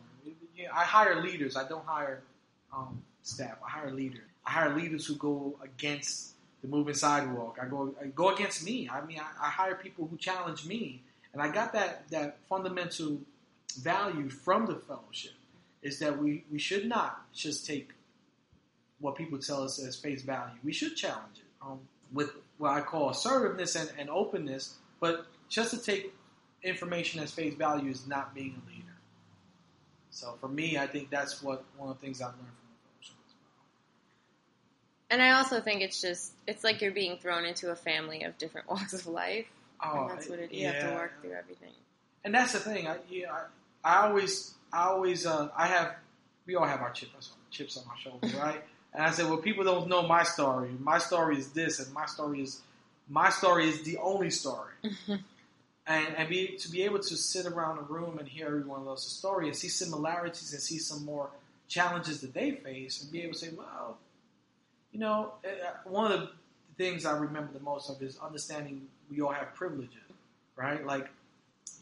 You 0.55 0.65
know, 0.65 0.71
I 0.73 0.83
hire 0.83 1.21
leaders. 1.21 1.55
I 1.55 1.67
don't 1.67 1.85
hire 1.85 2.21
um, 2.75 3.01
staff. 3.21 3.57
I 3.65 3.69
hire 3.69 3.91
leaders. 3.91 4.21
I 4.45 4.51
hire 4.51 4.75
leaders 4.75 5.05
who 5.05 5.15
go 5.15 5.57
against 5.63 6.33
the 6.67 6.75
moving 6.75 6.93
sidewalk. 6.93 7.57
I 7.61 7.65
go 7.65 7.93
I 8.01 8.07
go 8.07 8.29
against 8.29 8.63
me. 8.63 8.89
I 8.91 9.01
mean, 9.05 9.19
I, 9.19 9.47
I 9.47 9.49
hire 9.49 9.75
people 9.75 10.07
who 10.07 10.17
challenge 10.17 10.65
me, 10.65 11.01
and 11.33 11.41
I 11.41 11.49
got 11.49 11.73
that 11.73 12.09
that 12.09 12.37
fundamental 12.49 13.19
value 13.79 14.29
from 14.29 14.65
the 14.65 14.75
fellowship 14.75 15.33
is 15.81 15.99
that 15.99 16.17
we 16.17 16.43
we 16.51 16.59
should 16.59 16.85
not 16.87 17.31
just 17.33 17.65
take 17.65 17.91
what 18.99 19.15
people 19.15 19.37
tell 19.37 19.63
us 19.63 19.79
as 19.79 19.95
face 19.95 20.23
value. 20.23 20.57
We 20.63 20.73
should 20.73 20.95
challenge 20.95 21.37
it 21.37 21.45
um, 21.61 21.79
with 22.11 22.31
what 22.57 22.71
I 22.71 22.81
call 22.81 23.09
assertiveness 23.09 23.75
and, 23.75 23.91
and 23.97 24.09
openness. 24.09 24.75
But 24.99 25.27
just 25.49 25.71
to 25.71 25.77
take 25.77 26.13
information 26.63 27.21
as 27.21 27.31
face 27.31 27.53
value 27.53 27.91
is 27.91 28.07
not 28.07 28.33
being 28.33 28.59
a 28.65 28.69
leader. 28.69 28.83
So 30.09 30.35
for 30.41 30.47
me, 30.47 30.77
I 30.79 30.87
think 30.87 31.11
that's 31.11 31.43
what 31.43 31.63
one 31.77 31.89
of 31.89 31.99
the 31.99 32.05
things 32.05 32.21
I've 32.21 32.29
learned 32.29 32.39
from 32.39 32.67
the 32.71 32.79
fellowship. 32.89 33.15
as 33.27 33.33
well. 33.35 33.65
And 35.09 35.21
I 35.21 35.31
also 35.31 35.61
think 35.61 35.81
it's 35.81 36.01
just 36.01 36.33
it's 36.47 36.63
like 36.63 36.81
you're 36.81 36.91
being 36.91 37.17
thrown 37.17 37.45
into 37.45 37.71
a 37.71 37.75
family 37.75 38.23
of 38.23 38.37
different 38.37 38.69
walks 38.69 38.93
of 38.93 39.07
life, 39.07 39.45
Oh, 39.83 40.01
and 40.01 40.09
that's 40.09 40.29
what 40.29 40.39
it. 40.39 40.51
You 40.51 40.67
have 40.67 40.89
to 40.89 40.95
work 40.95 41.21
through 41.21 41.33
everything. 41.33 41.73
And 42.23 42.33
that's 42.33 42.53
the 42.53 42.59
thing. 42.59 42.87
I, 42.87 42.97
you 43.09 43.23
know, 43.23 43.33
I, 43.83 44.01
I 44.01 44.07
always, 44.07 44.53
I 44.73 44.85
always, 44.85 45.25
uh, 45.25 45.49
I 45.55 45.67
have, 45.67 45.95
we 46.45 46.55
all 46.55 46.65
have 46.65 46.81
our 46.81 46.91
chips, 46.91 47.31
chips 47.51 47.77
on 47.77 47.83
our 47.89 47.97
shoulders, 47.97 48.33
right? 48.41 48.61
and 48.93 49.03
I 49.03 49.11
said, 49.11 49.27
well, 49.27 49.37
people 49.37 49.63
don't 49.63 49.87
know 49.87 50.01
my 50.07 50.23
story. 50.23 50.69
My 50.79 50.97
story 50.97 51.37
is 51.37 51.51
this, 51.51 51.79
and 51.79 51.93
my 51.93 52.05
story 52.05 52.41
is, 52.41 52.61
my 53.07 53.29
story 53.29 53.69
is 53.69 53.83
the 53.83 53.97
only 53.97 54.29
story. 54.29 54.73
and 55.87 56.15
and 56.17 56.29
be 56.29 56.57
to 56.57 56.69
be 56.69 56.83
able 56.83 56.99
to 56.99 57.15
sit 57.15 57.45
around 57.45 57.77
a 57.77 57.81
room 57.81 58.19
and 58.19 58.27
hear 58.27 58.47
everyone 58.47 58.85
else's 58.85 59.11
story 59.11 59.47
and 59.47 59.55
see 59.55 59.69
similarities 59.69 60.51
and 60.51 60.61
see 60.61 60.79
some 60.79 61.05
more 61.05 61.29
challenges 61.69 62.21
that 62.21 62.33
they 62.33 62.51
face 62.51 63.01
and 63.01 63.11
be 63.11 63.21
able 63.21 63.33
to 63.33 63.39
say, 63.39 63.49
well, 63.57 63.97
you 64.97 65.03
know, 65.03 65.33
uh, 65.45 65.49
one 65.85 66.11
of 66.11 66.21
the 66.21 66.29
things 66.75 67.05
I 67.05 67.15
remember 67.15 67.53
the 67.53 67.59
most 67.59 67.87
of 67.87 68.01
is 68.01 68.17
understanding 68.17 68.81
we 69.11 69.21
all 69.21 69.31
have 69.31 69.53
privileges, 69.53 69.93
right? 70.55 70.83
Like, 70.83 71.07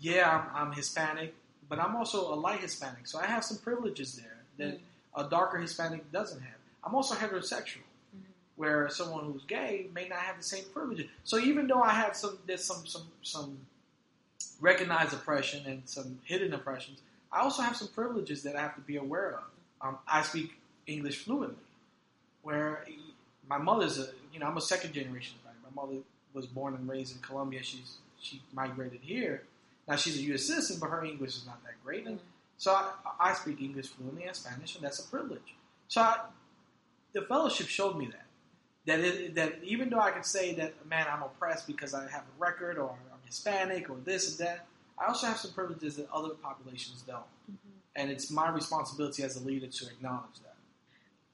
yeah, 0.01 0.29
I'm, 0.53 0.67
I'm 0.67 0.74
Hispanic, 0.74 1.34
but 1.69 1.79
I'm 1.79 1.95
also 1.95 2.34
a 2.34 2.36
light 2.36 2.60
Hispanic, 2.60 3.07
so 3.07 3.17
I 3.17 3.25
have 3.25 3.45
some 3.45 3.57
privileges 3.60 4.17
there 4.17 4.38
that 4.57 4.79
a 5.15 5.29
darker 5.29 5.57
Hispanic 5.60 6.12
doesn't 6.12 6.41
have. 6.41 6.57
I'm 6.84 6.93
also 6.93 7.15
heterosexual 7.15 7.84
where 8.57 8.89
someone 8.89 9.24
who's 9.25 9.43
gay 9.43 9.88
may 9.93 10.10
not 10.10 10.19
have 10.19 10.38
the 10.38 10.43
same 10.43 10.65
privileges. 10.74 11.07
So 11.24 11.38
even 11.39 11.67
though 11.67 11.81
I 11.81 11.91
have 11.91 12.15
some 12.15 12.38
there's 12.45 12.63
some 12.63 12.86
some 12.86 13.07
some 13.22 13.57
recognized 14.62 15.13
oppression 15.13 15.65
and 15.65 15.81
some 15.86 16.19
hidden 16.24 16.53
oppressions, 16.53 17.00
I 17.31 17.41
also 17.41 17.62
have 17.62 17.75
some 17.75 17.89
privileges 17.89 18.43
that 18.43 18.55
I 18.55 18.62
have 18.62 18.75
to 18.75 18.81
be 18.81 18.98
aware 18.98 19.36
of. 19.36 19.43
Um, 19.81 19.98
I 20.07 20.22
speak 20.22 20.53
English 20.88 21.17
fluently, 21.24 21.57
where 22.43 22.86
my 23.50 23.58
mother's 23.58 24.00
a 24.00 24.08
you 24.34 24.40
know 24.40 24.48
I'm 24.48 24.58
a 24.58 24.62
second 24.62 24.94
generation. 24.94 25.36
Right? 25.46 25.56
My 25.64 25.82
mother 25.82 26.00
was 26.34 26.46
born 26.46 26.75
and 26.75 26.88
raised 26.88 27.16
in 27.16 27.22
Colombia. 27.22 27.64
She's 27.64 27.98
she 28.20 28.42
migrated 28.54 29.00
here. 29.02 29.44
Now 29.88 29.96
she's 29.96 30.18
a 30.18 30.22
U.S. 30.22 30.46
citizen, 30.46 30.78
but 30.80 30.90
her 30.90 31.06
English 31.06 31.36
is 31.36 31.46
not 31.46 31.64
that 31.64 31.74
great, 31.84 32.08
and 32.08 32.20
so 32.58 32.72
I, 32.72 32.92
I 33.20 33.34
speak 33.34 33.62
English 33.62 33.88
fluently 33.88 34.24
and 34.24 34.36
Spanish, 34.36 34.75
and 34.75 34.84
that's 34.84 35.00
a 35.00 35.08
privilege. 35.08 35.56
So 35.88 36.02
I, 36.02 36.18
the 37.14 37.22
fellowship 37.22 37.68
showed 37.68 37.98
me 37.98 38.08
that 38.08 38.25
that 38.86 39.00
it, 39.00 39.36
that 39.36 39.60
even 39.64 39.90
though 39.90 40.00
I 40.00 40.12
could 40.12 40.25
say 40.25 40.54
that 40.56 40.86
man 40.88 41.06
I'm 41.12 41.24
oppressed 41.24 41.68
because 41.68 41.94
I 41.94 42.02
have 42.10 42.22
a 42.22 42.40
record 42.40 42.78
or 42.78 42.90
I'm 42.90 43.20
Hispanic 43.25 43.90
or 43.90 43.98
this 44.04 44.30
and 44.30 44.48
that, 44.48 44.66
I 44.98 45.08
also 45.08 45.28
have 45.28 45.38
some 45.38 45.52
privileges 45.52 45.98
that 45.98 46.08
other 46.12 46.30
populations 46.30 47.02
don't, 47.02 47.20
mm-hmm. 47.52 47.70
and 47.96 48.10
it's 48.10 48.32
my 48.32 48.50
responsibility 48.50 49.24
as 49.24 49.36
a 49.36 49.46
leader 49.46 49.68
to 49.68 49.86
acknowledge 49.88 50.40
that. 50.44 50.54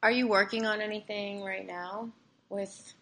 Are 0.03 0.11
you 0.11 0.27
working 0.27 0.65
on 0.65 0.81
anything 0.81 1.43
right 1.43 1.65
now 1.65 2.09
with 2.49 2.93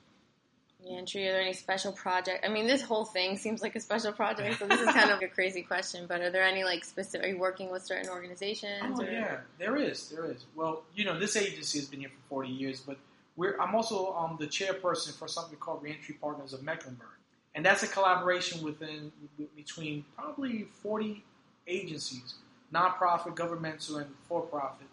reentry? 0.86 1.28
Are 1.30 1.34
there 1.34 1.42
any 1.42 1.54
special 1.54 1.94
project? 1.94 2.46
I 2.46 2.50
mean, 2.50 2.68
this 2.68 2.82
whole 2.82 3.06
thing 3.06 3.38
seems 3.38 3.62
like 3.62 3.76
a 3.76 3.80
special 3.80 4.12
project, 4.12 4.60
so 4.60 4.68
this 4.68 4.82
is 4.82 4.88
kind 4.88 5.10
of 5.10 5.22
a 5.22 5.28
crazy 5.28 5.62
question. 5.62 6.06
But 6.08 6.22
are 6.22 6.30
there 6.30 6.44
any 6.44 6.66
like 6.66 6.84
specific? 6.84 7.26
Are 7.26 7.30
you 7.30 7.40
working 7.40 7.72
with 7.72 7.84
certain 7.84 8.10
organizations? 8.10 8.82
Oh 9.00 9.02
or- 9.02 9.10
yeah, 9.10 9.38
there 9.58 9.78
is, 9.78 10.10
there 10.10 10.26
is. 10.26 10.46
Well, 10.56 10.84
you 10.94 11.06
know, 11.06 11.18
this 11.18 11.38
agency 11.38 11.80
has 11.80 11.88
been 11.88 12.02
here 12.02 12.10
for 12.10 12.30
40 12.30 12.50
years, 12.50 12.82
but 12.82 12.98
we're, 13.38 13.58
I'm 13.60 13.76
also 13.76 14.14
um, 14.14 14.36
the 14.38 14.48
chairperson 14.48 15.18
for 15.18 15.30
something 15.30 15.58
called 15.58 15.82
Reentry 15.82 16.16
Partners 16.20 16.52
of 16.52 16.64
Mecklenburg, 16.64 17.08
and 17.56 17.66
that's 17.66 17.84
a 17.84 17.88
collaboration 17.88 18.62
within 18.62 19.14
between 19.56 20.04
probably 20.18 20.68
40 20.84 21.24
agencies, 21.66 22.34
nonprofit, 22.74 23.36
governmental, 23.36 23.98
and 23.98 24.10
for-profit, 24.28 24.88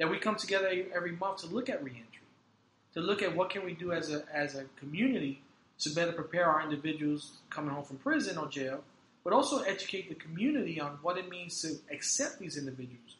that 0.00 0.10
we 0.10 0.18
come 0.18 0.34
together 0.34 0.68
every 0.92 1.12
month 1.12 1.42
to 1.42 1.46
look 1.46 1.68
at 1.68 1.84
reentry, 1.84 2.24
to 2.94 3.00
look 3.00 3.22
at 3.22 3.36
what 3.36 3.50
can 3.50 3.64
we 3.64 3.74
do 3.74 3.92
as 3.92 4.10
a 4.12 4.24
as 4.34 4.56
a 4.56 4.64
community 4.80 5.42
to 5.78 5.90
better 5.90 6.12
prepare 6.12 6.46
our 6.46 6.62
individuals 6.62 7.38
coming 7.50 7.70
home 7.70 7.84
from 7.84 7.98
prison 7.98 8.36
or 8.36 8.48
jail, 8.48 8.82
but 9.24 9.32
also 9.32 9.60
educate 9.60 10.08
the 10.08 10.14
community 10.14 10.80
on 10.80 10.98
what 11.02 11.16
it 11.16 11.28
means 11.30 11.62
to 11.62 11.76
accept 11.94 12.38
these 12.38 12.56
individuals. 12.56 13.16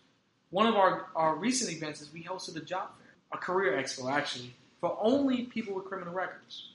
One 0.51 0.67
of 0.67 0.75
our, 0.75 1.07
our 1.15 1.37
recent 1.37 1.71
events 1.71 2.01
is 2.01 2.13
we 2.13 2.25
hosted 2.25 2.57
a 2.57 2.61
job 2.61 2.89
fair, 2.99 3.15
a 3.33 3.39
career 3.39 3.73
expo 3.81 4.11
actually, 4.13 4.53
for 4.81 4.99
only 5.01 5.45
people 5.45 5.75
with 5.75 5.85
criminal 5.85 6.13
records. 6.13 6.71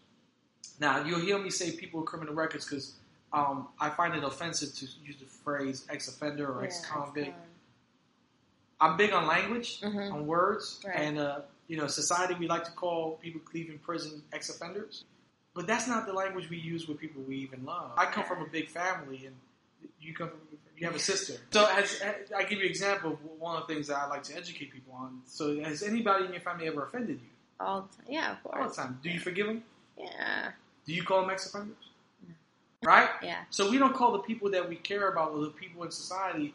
Now, 0.79 1.03
you'll 1.03 1.19
hear 1.19 1.37
me 1.37 1.49
say 1.49 1.71
people 1.71 1.99
with 2.01 2.07
criminal 2.09 2.33
records 2.33 2.65
because 2.65 2.93
um, 3.33 3.67
I 3.79 3.89
find 3.89 4.15
it 4.15 4.23
offensive 4.23 4.73
to 4.75 4.85
use 5.03 5.17
the 5.19 5.25
phrase 5.25 5.85
ex 5.89 6.07
offender 6.07 6.47
or 6.51 6.61
Yeah, 6.61 6.67
ex 6.67 6.85
convict. 6.85 7.27
it's, 7.27 7.35
um, 7.35 7.41
I'm 8.79 8.97
big 8.97 9.11
on 9.13 9.25
language, 9.27 9.81
Mhm. 9.81 10.11
on 10.13 10.27
words, 10.27 10.81
Right. 10.85 10.95
and 10.97 11.17
uh, 11.17 11.41
you 11.67 11.77
know, 11.77 11.87
society 11.87 12.33
we 12.35 12.47
like 12.47 12.63
to 12.65 12.71
call 12.71 13.17
people 13.17 13.41
leaving 13.53 13.79
prison 13.79 14.21
ex-offenders, 14.33 15.03
but 15.53 15.65
that's 15.65 15.87
not 15.87 16.05
the 16.05 16.13
language 16.13 16.49
we 16.49 16.57
use 16.57 16.87
with 16.87 16.99
people 16.99 17.21
we 17.23 17.37
even 17.37 17.63
love. 17.65 17.91
I 17.97 18.05
come 18.05 18.25
from 18.25 18.41
a 18.41 18.47
big 18.47 18.69
family, 18.69 19.25
and 19.25 19.35
you 19.99 20.13
come 20.13 20.29
from 20.29 20.39
you 20.77 20.85
have 20.85 20.95
a 20.95 20.99
sister. 20.99 21.39
So, 21.51 21.65
as, 21.67 22.01
I 22.35 22.43
give 22.43 22.59
you 22.59 22.65
an 22.65 22.69
example 22.69 23.13
of 23.13 23.23
one 23.39 23.55
of 23.55 23.65
the 23.65 23.73
things 23.73 23.87
that 23.87 23.95
I 23.97 24.07
like 24.07 24.23
to 24.23 24.35
educate 24.35 24.71
people 24.73 24.93
on. 24.93 25.21
So, 25.25 25.57
has 25.63 25.81
anybody 25.83 26.25
in 26.25 26.33
your 26.33 26.41
family 26.41 26.67
ever 26.67 26.83
offended 26.83 27.21
you? 27.21 27.29
all 27.61 27.83
the 27.83 27.95
time. 27.95 28.05
Yeah, 28.09 28.31
of 28.33 28.43
course. 28.43 28.57
All 28.61 28.67
the 28.69 28.75
time. 28.75 28.99
Do 29.01 29.09
you 29.09 29.19
forgive 29.21 29.47
them? 29.47 29.63
Yeah, 29.97 30.51
Do 30.85 30.93
you 30.93 31.03
call 31.03 31.21
them 31.21 31.29
ex-offenders? 31.29 31.77
Right. 32.83 33.09
yeah. 33.23 33.45
So 33.49 33.71
we 33.71 33.77
don't 33.77 33.95
call 33.95 34.11
the 34.11 34.19
people 34.19 34.49
that 34.51 34.67
we 34.67 34.75
care 34.75 35.07
about 35.07 35.31
or 35.31 35.41
the 35.45 35.49
people 35.51 35.83
in 35.83 35.91
society 35.91 36.53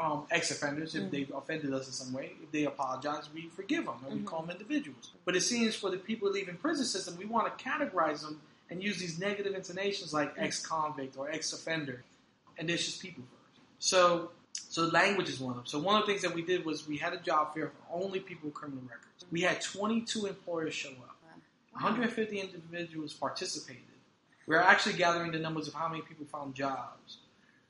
um, 0.00 0.26
ex-offenders 0.30 0.94
if 0.94 1.04
Mhm. 1.04 1.10
they've 1.10 1.30
offended 1.34 1.72
us 1.74 1.86
in 1.86 1.92
some 1.92 2.12
way. 2.12 2.34
If 2.42 2.50
they 2.50 2.64
apologize, 2.64 3.28
we 3.34 3.48
forgive 3.48 3.84
them 3.84 3.98
and 4.06 4.14
we 4.14 4.20
Mhm. 4.20 4.26
call 4.26 4.40
them 4.42 4.50
individuals. 4.50 5.12
But 5.24 5.36
it 5.36 5.42
seems 5.42 5.76
for 5.76 5.90
the 5.90 5.98
people 5.98 6.30
leaving 6.30 6.56
prison 6.56 6.86
system, 6.86 7.16
we 7.16 7.26
want 7.26 7.56
to 7.58 7.64
categorize 7.64 8.22
them 8.22 8.40
and 8.70 8.82
use 8.82 8.98
these 8.98 9.18
negative 9.18 9.54
intonations 9.54 10.12
like 10.14 10.32
ex-convict 10.36 11.16
or 11.16 11.30
ex-offender, 11.30 12.02
and 12.56 12.70
it's 12.70 12.84
just 12.86 13.00
people 13.02 13.24
first. 13.24 13.60
So 13.78 14.32
So 14.68 14.86
language 14.86 15.28
is 15.28 15.40
one 15.40 15.50
of 15.50 15.56
them. 15.56 15.66
So 15.66 15.78
one 15.78 15.96
of 15.96 16.06
the 16.06 16.12
things 16.12 16.22
that 16.22 16.32
we 16.34 16.42
did 16.42 16.64
was 16.64 16.86
we 16.86 16.96
had 16.96 17.12
a 17.12 17.16
job 17.18 17.54
fair 17.54 17.68
for 17.70 18.02
only 18.02 18.20
people 18.20 18.46
with 18.48 18.54
criminal 18.54 18.82
records. 18.84 19.24
We 19.30 19.42
had 19.42 19.60
22 19.60 20.26
employers 20.26 20.74
show 20.74 20.90
up. 20.90 21.16
150 21.72 22.40
individuals 22.40 23.14
participated. 23.14 23.82
We're 24.46 24.58
actually 24.58 24.94
gathering 24.94 25.32
the 25.32 25.38
numbers 25.38 25.68
of 25.68 25.74
how 25.74 25.88
many 25.88 26.02
people 26.02 26.26
found 26.26 26.54
jobs. 26.54 27.18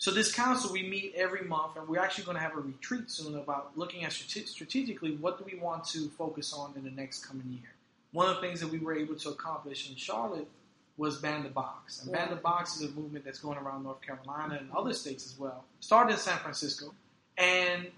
So 0.01 0.11
this 0.11 0.33
council, 0.33 0.73
we 0.73 0.83
meet 0.83 1.13
every 1.15 1.43
month, 1.47 1.77
and 1.77 1.87
we're 1.87 2.01
actually 2.01 2.25
going 2.25 2.39
to 2.39 2.43
have 2.43 2.57
a 2.57 2.61
retreat 2.61 3.11
soon 3.11 3.35
about 3.35 3.73
looking 3.77 4.03
at 4.05 4.13
strate- 4.13 4.49
strategically 4.49 5.15
what 5.17 5.37
do 5.37 5.45
we 5.45 5.59
want 5.61 5.85
to 5.89 6.09
focus 6.17 6.55
on 6.55 6.73
in 6.75 6.85
the 6.85 6.91
next 6.91 7.27
coming 7.27 7.47
year. 7.51 7.71
One 8.13 8.27
of 8.27 8.37
the 8.37 8.41
things 8.41 8.61
that 8.61 8.69
we 8.71 8.79
were 8.79 8.95
able 8.95 9.15
to 9.17 9.29
accomplish 9.29 9.91
in 9.91 9.97
Charlotte 9.97 10.49
was 10.97 11.19
Ban 11.19 11.43
the 11.43 11.51
Box. 11.51 12.03
And 12.03 12.13
Ban 12.13 12.31
the 12.31 12.37
Box 12.37 12.77
is 12.81 12.91
a 12.91 12.95
movement 12.95 13.27
that's 13.27 13.41
going 13.41 13.59
around 13.59 13.85
North 13.85 14.01
Carolina 14.01 14.57
and 14.59 14.71
other 14.73 14.95
states 14.95 15.27
as 15.27 15.39
well. 15.39 15.65
Started 15.81 16.13
in 16.15 16.19
San 16.19 16.39
Francisco, 16.39 16.95
and 17.37 17.89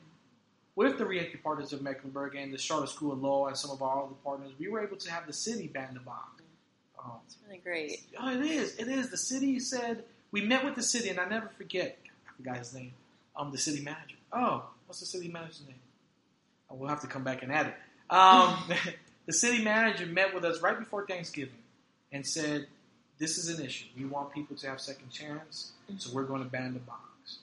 with 0.74 0.98
the 0.98 1.06
Reentry 1.06 1.38
Partners 1.38 1.72
of 1.72 1.82
Mecklenburg 1.82 2.34
and 2.34 2.52
the 2.52 2.58
Charlotte 2.58 2.88
School 2.90 3.12
of 3.12 3.22
Law 3.22 3.46
and 3.46 3.56
some 3.56 3.70
of 3.70 3.80
our 3.80 4.02
other 4.02 4.14
partners, 4.24 4.50
we 4.58 4.66
were 4.66 4.82
able 4.82 4.96
to 4.96 5.10
have 5.12 5.28
the 5.28 5.32
city 5.32 5.68
ban 5.68 5.94
the 5.94 6.00
box. 6.00 6.42
Um, 6.98 7.12
It's 7.26 7.36
really 7.46 7.58
great. 7.58 8.02
Oh, 8.20 8.28
it 8.28 8.40
is. 8.44 8.74
It 8.74 8.88
is. 8.88 9.08
The 9.08 9.16
city 9.16 9.60
said 9.60 10.02
we 10.32 10.40
met 10.40 10.64
with 10.64 10.74
the 10.74 10.82
city, 10.82 11.08
and 11.10 11.20
I 11.20 11.28
never 11.28 11.48
forget. 11.56 11.98
I 12.28 12.32
forgot 12.36 12.56
his 12.58 12.74
name. 12.74 12.92
Um, 13.36 13.52
the 13.52 13.58
city 13.58 13.82
manager. 13.82 14.16
Oh, 14.32 14.64
what's 14.86 15.00
the 15.00 15.06
city 15.06 15.28
manager's 15.28 15.62
name? 15.66 15.76
Oh, 16.70 16.74
we'll 16.74 16.88
have 16.88 17.00
to 17.02 17.06
come 17.06 17.22
back 17.22 17.42
and 17.42 17.52
add 17.52 17.66
it. 17.68 17.74
Um, 18.10 18.58
the 19.26 19.32
city 19.32 19.62
manager 19.62 20.06
met 20.06 20.34
with 20.34 20.44
us 20.44 20.60
right 20.60 20.78
before 20.78 21.06
Thanksgiving 21.06 21.54
and 22.10 22.26
said, 22.26 22.66
"This 23.18 23.38
is 23.38 23.56
an 23.58 23.64
issue. 23.64 23.86
We 23.96 24.04
want 24.06 24.32
people 24.32 24.56
to 24.56 24.66
have 24.68 24.80
second 24.80 25.10
chance, 25.10 25.72
so 25.98 26.10
we're 26.12 26.24
going 26.24 26.42
to 26.42 26.48
ban 26.48 26.74
the 26.74 26.80
box." 26.80 27.38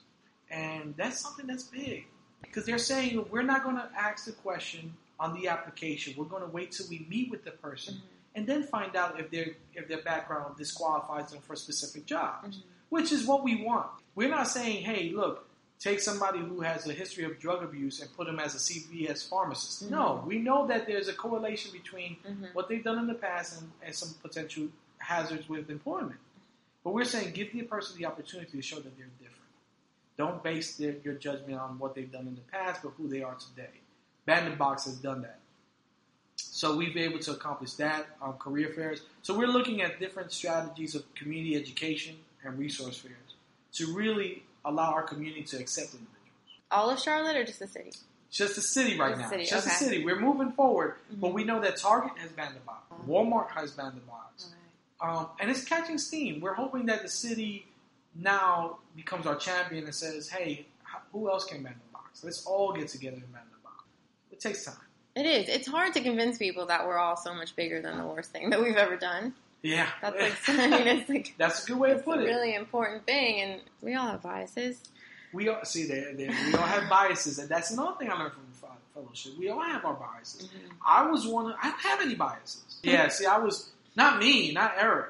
And 0.52 0.96
that's 0.98 1.20
something 1.22 1.46
that's 1.48 1.64
big 1.64 2.06
because 2.42 2.66
they're 2.66 2.78
saying 2.80 3.24
we're 3.30 3.44
not 3.44 3.64
going 3.64 3.76
to 3.76 3.90
ask 3.96 4.26
the 4.26 4.32
question 4.32 4.94
on 5.20 5.34
the 5.40 5.48
application. 5.48 6.14
We're 6.18 6.26
going 6.26 6.42
to 6.44 6.50
wait 6.50 6.72
till 6.72 6.88
we 6.90 7.06
meet 7.10 7.30
with 7.30 7.44
the 7.44 7.52
person 7.52 8.02
and 8.36 8.48
then 8.48 8.64
find 8.64 8.96
out 8.96 9.20
if 9.20 9.30
their 9.32 9.48
if 9.76 9.88
their 9.88 10.02
background 10.02 10.56
disqualifies 10.58 11.32
them 11.32 11.42
for 11.42 11.56
specific 11.56 12.06
jobs, 12.06 12.58
Mhm. 12.58 12.62
Which 12.90 13.12
is 13.12 13.26
what 13.26 13.44
we 13.44 13.64
want. 13.64 13.88
We're 14.16 14.30
not 14.30 14.48
saying, 14.48 14.84
hey, 14.84 15.12
look, 15.12 15.48
take 15.80 16.00
somebody 16.00 16.40
who 16.40 16.62
has 16.62 16.88
a 16.88 16.94
history 16.94 17.24
of 17.24 17.40
drug 17.40 17.64
abuse 17.64 18.02
and 18.02 18.14
put 18.18 18.26
them 18.28 18.40
as 18.40 18.56
a 18.56 18.58
CVS 18.58 19.30
pharmacist. 19.30 19.90
No, 19.90 20.24
we 20.26 20.40
know 20.40 20.68
that 20.68 20.88
there's 20.88 21.08
a 21.08 21.14
correlation 21.14 21.72
between 21.72 22.18
Mhm. 22.28 22.54
what 22.54 22.68
they've 22.68 22.84
done 22.84 22.98
in 23.00 23.08
the 23.08 23.14
past 23.14 23.62
and, 23.62 23.72
and 23.82 23.96
some 23.96 24.14
potential 24.22 24.68
hazards 24.98 25.48
with 25.48 25.70
employment. 25.70 26.20
But 26.84 26.94
we're 26.94 27.06
saying 27.06 27.34
give 27.34 27.54
the 27.54 27.62
person 27.64 27.98
the 27.98 28.06
opportunity 28.06 28.52
to 28.58 28.62
show 28.62 28.78
that 28.78 28.98
they're 28.98 29.08
different. 29.20 29.36
Don't 30.18 30.44
base 30.44 30.76
their, 30.76 30.96
your 31.04 31.14
judgment 31.14 31.60
on 31.60 31.80
what 31.80 31.96
they've 31.96 32.12
done 32.12 32.28
in 32.28 32.36
the 32.36 32.42
past, 32.42 32.82
but 32.84 32.92
who 32.98 33.08
they 33.08 33.22
are 33.22 33.36
today. 33.36 33.70
Ban 34.26 34.50
the 34.50 34.56
Box 34.56 34.84
has 34.86 34.96
done 34.96 35.22
that. 35.22 35.40
So 36.36 36.76
we've 36.76 36.94
been 36.94 37.10
able 37.10 37.20
to 37.20 37.32
accomplish 37.32 37.74
that 37.74 38.08
on 38.22 38.34
career 38.38 38.70
fairs. 38.70 39.02
So 39.22 39.38
we're 39.38 39.48
looking 39.48 39.82
at 39.82 40.00
different 40.00 40.32
strategies 40.32 40.96
of 40.96 41.04
community 41.16 41.56
education 41.56 42.18
and 42.44 42.58
resource 42.58 42.98
fairs 42.98 43.16
to 43.74 43.94
really 43.94 44.44
allow 44.66 44.92
our 44.92 45.04
community 45.04 45.44
to 45.44 45.58
accept 45.58 45.94
individuals. 45.94 46.16
All 46.72 46.90
of 46.90 47.00
Charlotte 47.00 47.36
or 47.36 47.44
just 47.44 47.60
the 47.60 47.68
city? 47.68 47.92
Just 48.32 48.56
the 48.56 48.62
city 48.62 48.98
right 48.98 49.10
Just 49.12 49.22
now. 49.22 49.30
city, 49.30 49.46
just 49.46 49.64
the 49.66 49.72
city. 49.72 50.04
We're 50.06 50.20
moving 50.20 50.52
forward, 50.52 50.96
but 51.12 51.30
Mhm. 51.30 51.34
we 51.34 51.44
know 51.44 51.60
that 51.62 51.78
Target 51.78 52.18
has 52.20 52.32
banned 52.32 52.56
the 52.56 52.60
box. 52.60 52.84
Walmart 53.08 53.50
has 53.52 53.72
banned 53.72 53.96
the 53.98 54.02
box. 54.02 54.52
Um, 55.02 55.30
and 55.40 55.50
it's 55.50 55.64
catching 55.64 55.98
steam. 55.98 56.42
We're 56.42 56.54
hoping 56.54 56.86
that 56.88 57.02
the 57.02 57.08
city 57.10 57.68
now 58.16 58.80
becomes 58.96 59.26
our 59.26 59.36
champion 59.36 59.86
and 59.86 59.96
says, 59.96 60.30
hey, 60.30 60.68
who 61.12 61.30
else 61.30 61.46
can 61.46 61.64
ban 61.64 61.74
the 61.88 61.94
box? 61.94 62.24
Let's 62.24 62.46
all 62.46 62.74
get 62.74 62.88
together 62.90 63.18
and 63.18 63.32
ban 63.34 63.44
the 63.52 63.58
box. 63.64 63.84
It 64.32 64.40
takes 64.40 64.66
time. 64.66 64.76
It 65.16 65.26
is. 65.26 65.50
It's 65.50 65.68
hard 65.68 65.94
to 65.94 66.02
convince 66.02 66.38
people 66.38 66.66
that 66.68 66.86
we're 66.86 66.98
all 66.98 67.16
so 67.16 67.34
much 67.34 67.56
bigger 67.56 67.82
than 67.82 67.98
the 67.98 68.06
worst 68.06 68.32
thing 68.32 68.50
that 68.52 68.62
we've 68.62 68.76
ever 68.78 68.96
done. 68.96 69.34
Yeah. 69.62 69.88
That's 70.02 70.48
like, 70.48 70.60
I 70.60 70.68
mean, 70.68 70.88
it's 70.88 71.10
like 71.10 71.36
That's 71.38 71.64
a 71.64 71.68
good 71.68 71.78
way 71.80 71.90
to 71.94 72.00
put 72.00 72.20
it. 72.20 72.24
really 72.24 72.56
important 72.56 73.06
thing, 73.06 73.42
and 73.42 73.62
we 73.82 73.94
all 73.96 74.08
have 74.08 74.22
biases. 74.22 74.82
We 75.34 75.48
all 75.50 75.64
see 75.66 75.86
there, 75.86 76.14
there. 76.14 76.30
We 76.48 76.54
all 76.56 76.66
have 76.66 76.90
biases, 76.90 77.38
and 77.40 77.50
that's 77.50 77.72
another 77.72 77.96
thing 78.00 78.10
I 78.12 78.16
learned 78.18 78.34
from 78.34 78.44
the 78.52 78.68
fellowship. 79.02 79.34
We 79.38 79.50
all 79.50 79.62
have 79.62 79.86
our 79.86 79.94
biases. 79.94 80.48
Mhm. 80.48 80.72
I 80.86 81.10
was 81.10 81.28
one. 81.28 81.48
Of, 81.52 81.56
I 81.62 81.70
don't 81.70 81.80
have 81.82 82.02
any 82.02 82.16
biases. 82.16 82.64
Yeah. 82.84 83.10
See, 83.10 83.26
I 83.26 83.38
was 83.38 83.70
not 83.96 84.20
me, 84.20 84.52
not 84.54 84.74
Eric, 84.78 85.10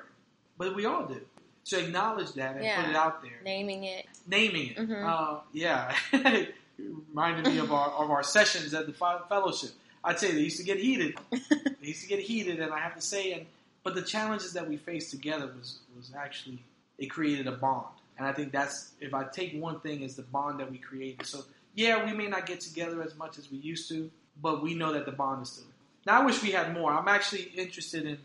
but 0.58 0.76
we 0.76 0.86
all 0.86 1.06
do. 1.06 1.22
So 1.64 1.78
acknowledge 1.78 2.34
that 2.34 2.56
and 2.56 2.64
Yeah. 2.66 2.82
put 2.82 2.90
it 2.90 2.96
out 2.96 3.22
there, 3.22 3.40
Naming 3.46 3.84
it. 3.84 4.08
naming 4.26 4.70
it. 4.72 4.78
Mhm. 4.78 5.04
Uh, 5.08 5.42
yeah, 5.54 5.96
it 6.14 6.56
reminded 6.80 7.46
me 7.46 7.60
of 7.60 7.72
our 7.72 7.90
of 7.92 8.10
our 8.10 8.24
sessions 8.24 8.74
at 8.74 8.88
the 8.88 8.94
fellowship. 8.94 9.70
I'd 10.04 10.20
say 10.20 10.32
they 10.32 10.40
used 10.42 10.58
to 10.58 10.64
get 10.64 10.80
heated. 10.80 11.18
they 11.32 11.88
used 11.88 12.02
to 12.02 12.08
get 12.08 12.20
heated, 12.20 12.60
and 12.60 12.74
I 12.74 12.80
have 12.80 12.96
to 12.96 13.02
say, 13.02 13.34
and 13.34 13.46
but 13.84 13.96
the 13.96 14.02
challenges 14.02 14.54
that 14.54 14.68
we 14.68 14.78
faced 14.78 15.12
together 15.12 15.48
was 15.58 15.80
was 15.96 16.12
actually 16.18 16.64
it 16.98 17.08
created 17.08 17.48
a 17.48 17.52
bond, 17.54 17.88
and 18.18 18.28
I 18.28 18.34
think 18.34 18.52
that's 18.52 18.92
if 19.00 19.14
I 19.14 19.24
take 19.26 19.54
one 19.62 19.80
thing 19.80 20.02
is 20.02 20.16
the 20.16 20.24
bond 20.24 20.60
that 20.60 20.70
we 20.72 20.78
created. 20.78 21.26
So 21.26 21.44
yeah, 21.76 22.06
we 22.06 22.14
may 22.14 22.28
not 22.28 22.46
get 22.46 22.60
together 22.62 23.02
as 23.04 23.16
much 23.16 23.38
as 23.38 23.50
we 23.52 23.58
used 23.58 23.88
to, 23.90 24.10
but 24.42 24.62
we 24.62 24.74
know 24.74 24.92
that 24.94 25.06
the 25.06 25.12
bond 25.12 25.44
is 25.44 25.50
still. 25.50 25.66
there. 25.66 26.14
Now 26.14 26.22
I 26.22 26.26
wish 26.26 26.42
we 26.44 26.52
had 26.52 26.74
more. 26.74 26.92
I'm 26.92 27.08
actually 27.08 27.44
interested 27.56 28.06
in. 28.06 28.18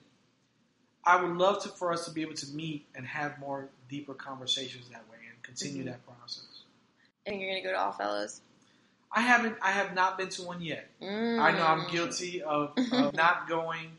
I 1.04 1.22
would 1.22 1.36
love 1.36 1.62
to 1.64 1.68
for 1.68 1.92
us 1.92 2.06
to 2.06 2.10
be 2.10 2.22
able 2.22 2.34
to 2.34 2.46
meet 2.54 2.86
and 2.94 3.06
have 3.06 3.38
more 3.38 3.68
deeper 3.90 4.14
conversations 4.14 4.88
that 4.88 5.04
way 5.10 5.18
and 5.30 5.42
continue 5.42 5.82
Mhm. 5.82 5.86
that 5.86 6.06
process. 6.06 6.46
And 7.26 7.38
you're 7.40 7.50
going 7.50 7.62
to 7.62 7.68
go 7.68 7.72
to 7.74 7.78
All 7.80 7.92
Fellows. 7.92 8.40
I 9.12 9.20
haven't. 9.20 9.56
I 9.62 9.70
have 9.70 9.94
not 9.94 10.16
been 10.18 10.28
to 10.30 10.42
one 10.42 10.60
yet. 10.62 10.88
Mm. 11.00 11.38
I 11.40 11.52
know 11.52 11.64
I'm 11.64 11.88
guilty 11.90 12.42
of, 12.42 12.72
of 12.92 13.14
not 13.24 13.48
going. 13.48 13.90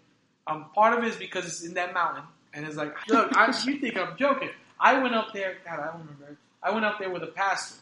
Um, 0.48 0.66
part 0.76 0.98
of 0.98 1.04
it 1.04 1.08
is 1.08 1.16
because 1.16 1.46
it's 1.46 1.64
in 1.64 1.74
that 1.76 1.94
mountain, 1.94 2.24
and 2.54 2.66
it's 2.66 2.76
like, 2.76 2.96
look, 3.08 3.32
I, 3.36 3.48
you 3.66 3.80
think 3.80 3.98
I'm 3.98 4.16
joking? 4.18 4.50
I 4.80 5.00
went 5.02 5.16
up 5.16 5.34
there. 5.34 5.58
God, 5.66 5.80
I 5.80 5.86
don't 5.88 6.02
remember. 6.02 6.38
I 6.62 6.72
went 6.72 6.86
up 6.86 7.00
there 7.00 7.10
with 7.10 7.24
a 7.24 7.28
pastor, 7.28 7.78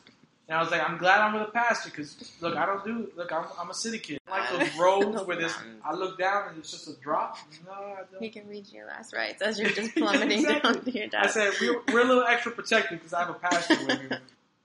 and 0.48 0.58
I 0.58 0.62
was 0.62 0.72
like, 0.72 0.82
I'm 0.88 0.98
glad 0.98 1.20
I'm 1.22 1.34
with 1.34 1.48
a 1.50 1.52
pastor 1.52 1.90
because 1.90 2.16
look, 2.42 2.56
I 2.56 2.66
don't 2.66 2.84
do. 2.86 3.12
Look, 3.18 3.32
I'm, 3.34 3.46
I'm 3.60 3.70
a 3.70 3.74
city 3.74 4.00
kid. 4.00 4.20
I 4.32 4.40
like 4.40 4.50
those 4.50 4.76
roads 4.80 5.22
where 5.28 5.36
this. 5.38 5.54
I 5.84 5.94
look 5.94 6.18
down 6.18 6.50
and 6.50 6.58
it's 6.58 6.72
just 6.72 6.88
a 6.88 6.94
drop. 7.02 7.38
No, 7.66 7.72
I 7.74 8.04
He 8.20 8.30
don't. 8.30 8.34
can 8.44 8.48
read 8.50 8.72
your 8.72 8.88
last 8.88 9.14
rites 9.14 9.42
as 9.42 9.60
you're 9.60 9.70
just 9.70 9.94
plummeting 9.96 10.32
Exactly. 10.40 10.74
down 10.74 10.84
to 10.86 10.92
your 10.92 11.08
death. 11.08 11.24
I 11.24 11.28
said 11.28 11.52
we're, 11.60 11.82
we're 11.92 12.02
a 12.02 12.06
little 12.08 12.24
extra 12.24 12.52
protected 12.52 13.00
because 13.00 13.14
I 13.14 13.20
have 13.20 13.30
a 13.30 13.34
pastor 13.34 13.84
with 13.86 14.02
me. 14.02 14.18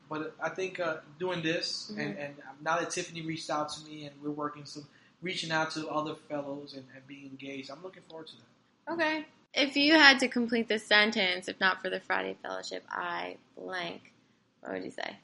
But 0.09 0.35
I 0.43 0.49
think 0.49 0.81
uh, 0.81 0.99
doing 1.19 1.43
this, 1.43 1.93
and, 1.99 2.15
Mhm. 2.17 2.25
and 2.25 2.35
now 2.63 2.79
that 2.79 2.91
Tiffany 2.91 3.21
reached 3.23 3.51
out 3.51 3.71
to 3.75 3.85
me, 3.85 4.07
and 4.07 4.15
we're 4.23 4.31
working 4.31 4.65
some, 4.65 4.87
reaching 5.23 5.51
out 5.51 5.71
to 5.73 5.89
other 5.89 6.15
fellows 6.29 6.75
and, 6.75 6.85
and 6.95 7.07
being 7.07 7.27
engaged, 7.27 7.71
I'm 7.71 7.83
looking 7.83 8.03
forward 8.09 8.29
to 8.29 8.35
that. 8.37 8.93
Okay. 8.95 9.27
If 9.55 9.77
you 9.77 9.95
had 9.95 10.21
to 10.21 10.29
complete 10.29 10.69
this 10.69 10.87
sentence, 10.87 11.49
if 11.49 11.59
not 11.61 11.83
for 11.83 11.91
the 11.91 12.01
Friday 12.01 12.37
Fellowship, 12.43 12.85
I 12.91 13.37
blank, 13.57 14.13
what 14.61 14.73
would 14.73 14.85
you 14.85 14.91
say? 14.91 15.17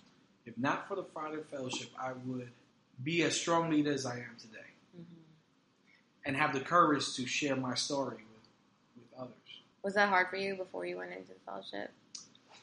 If 0.46 0.56
not 0.58 0.88
for 0.88 0.96
the 0.96 1.04
Friday 1.04 1.42
Fellowship, 1.50 1.88
I 1.98 2.12
would 2.26 2.50
be 3.02 3.22
as 3.22 3.38
strong 3.38 3.70
leader 3.70 3.92
as 3.92 4.06
I 4.06 4.16
am 4.16 4.36
today, 4.40 4.58
mm-hmm. 4.94 5.20
and 6.24 6.36
have 6.36 6.52
the 6.52 6.60
courage 6.60 7.14
to 7.14 7.26
share 7.26 7.56
my 7.56 7.74
story 7.74 8.16
with 8.16 8.48
with 8.96 9.20
others. 9.20 9.32
Was 9.82 9.94
that 9.94 10.08
hard 10.08 10.28
for 10.28 10.36
you 10.36 10.54
before 10.54 10.86
you 10.86 10.98
went 10.98 11.12
into 11.12 11.28
the 11.28 11.40
fellowship? 11.44 11.90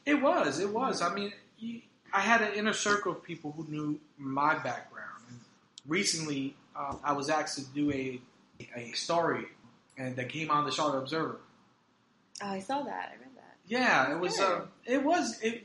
It 0.04 0.20
was. 0.20 0.58
It 0.58 0.68
was. 0.68 1.02
I 1.02 1.14
mean, 1.14 1.32
you, 1.58 1.82
I 2.12 2.20
had 2.20 2.42
an 2.42 2.54
inner 2.54 2.72
circle 2.72 3.12
of 3.12 3.22
people 3.22 3.52
who 3.52 3.66
knew 3.68 4.00
my 4.18 4.54
background. 4.54 5.22
And 5.28 5.38
recently, 5.86 6.56
uh, 6.76 6.94
I 7.04 7.12
was 7.12 7.28
asked 7.28 7.58
to 7.58 7.64
do 7.74 7.90
a 7.92 8.20
a 8.76 8.92
story, 8.92 9.46
and 9.98 10.14
that 10.16 10.28
came 10.28 10.50
on 10.50 10.64
the 10.64 10.70
Charlotte 10.72 10.98
Observer. 10.98 11.40
Oh, 12.42 12.46
I 12.48 12.60
saw 12.60 12.82
that. 12.82 13.10
I 13.12 13.20
read 13.20 13.34
that. 13.36 13.56
Yeah, 13.66 14.12
it 14.12 14.18
was. 14.20 14.36
Good. 14.36 14.44
Uh, 14.46 14.64
it 14.86 15.02
was. 15.04 15.40
It, 15.42 15.64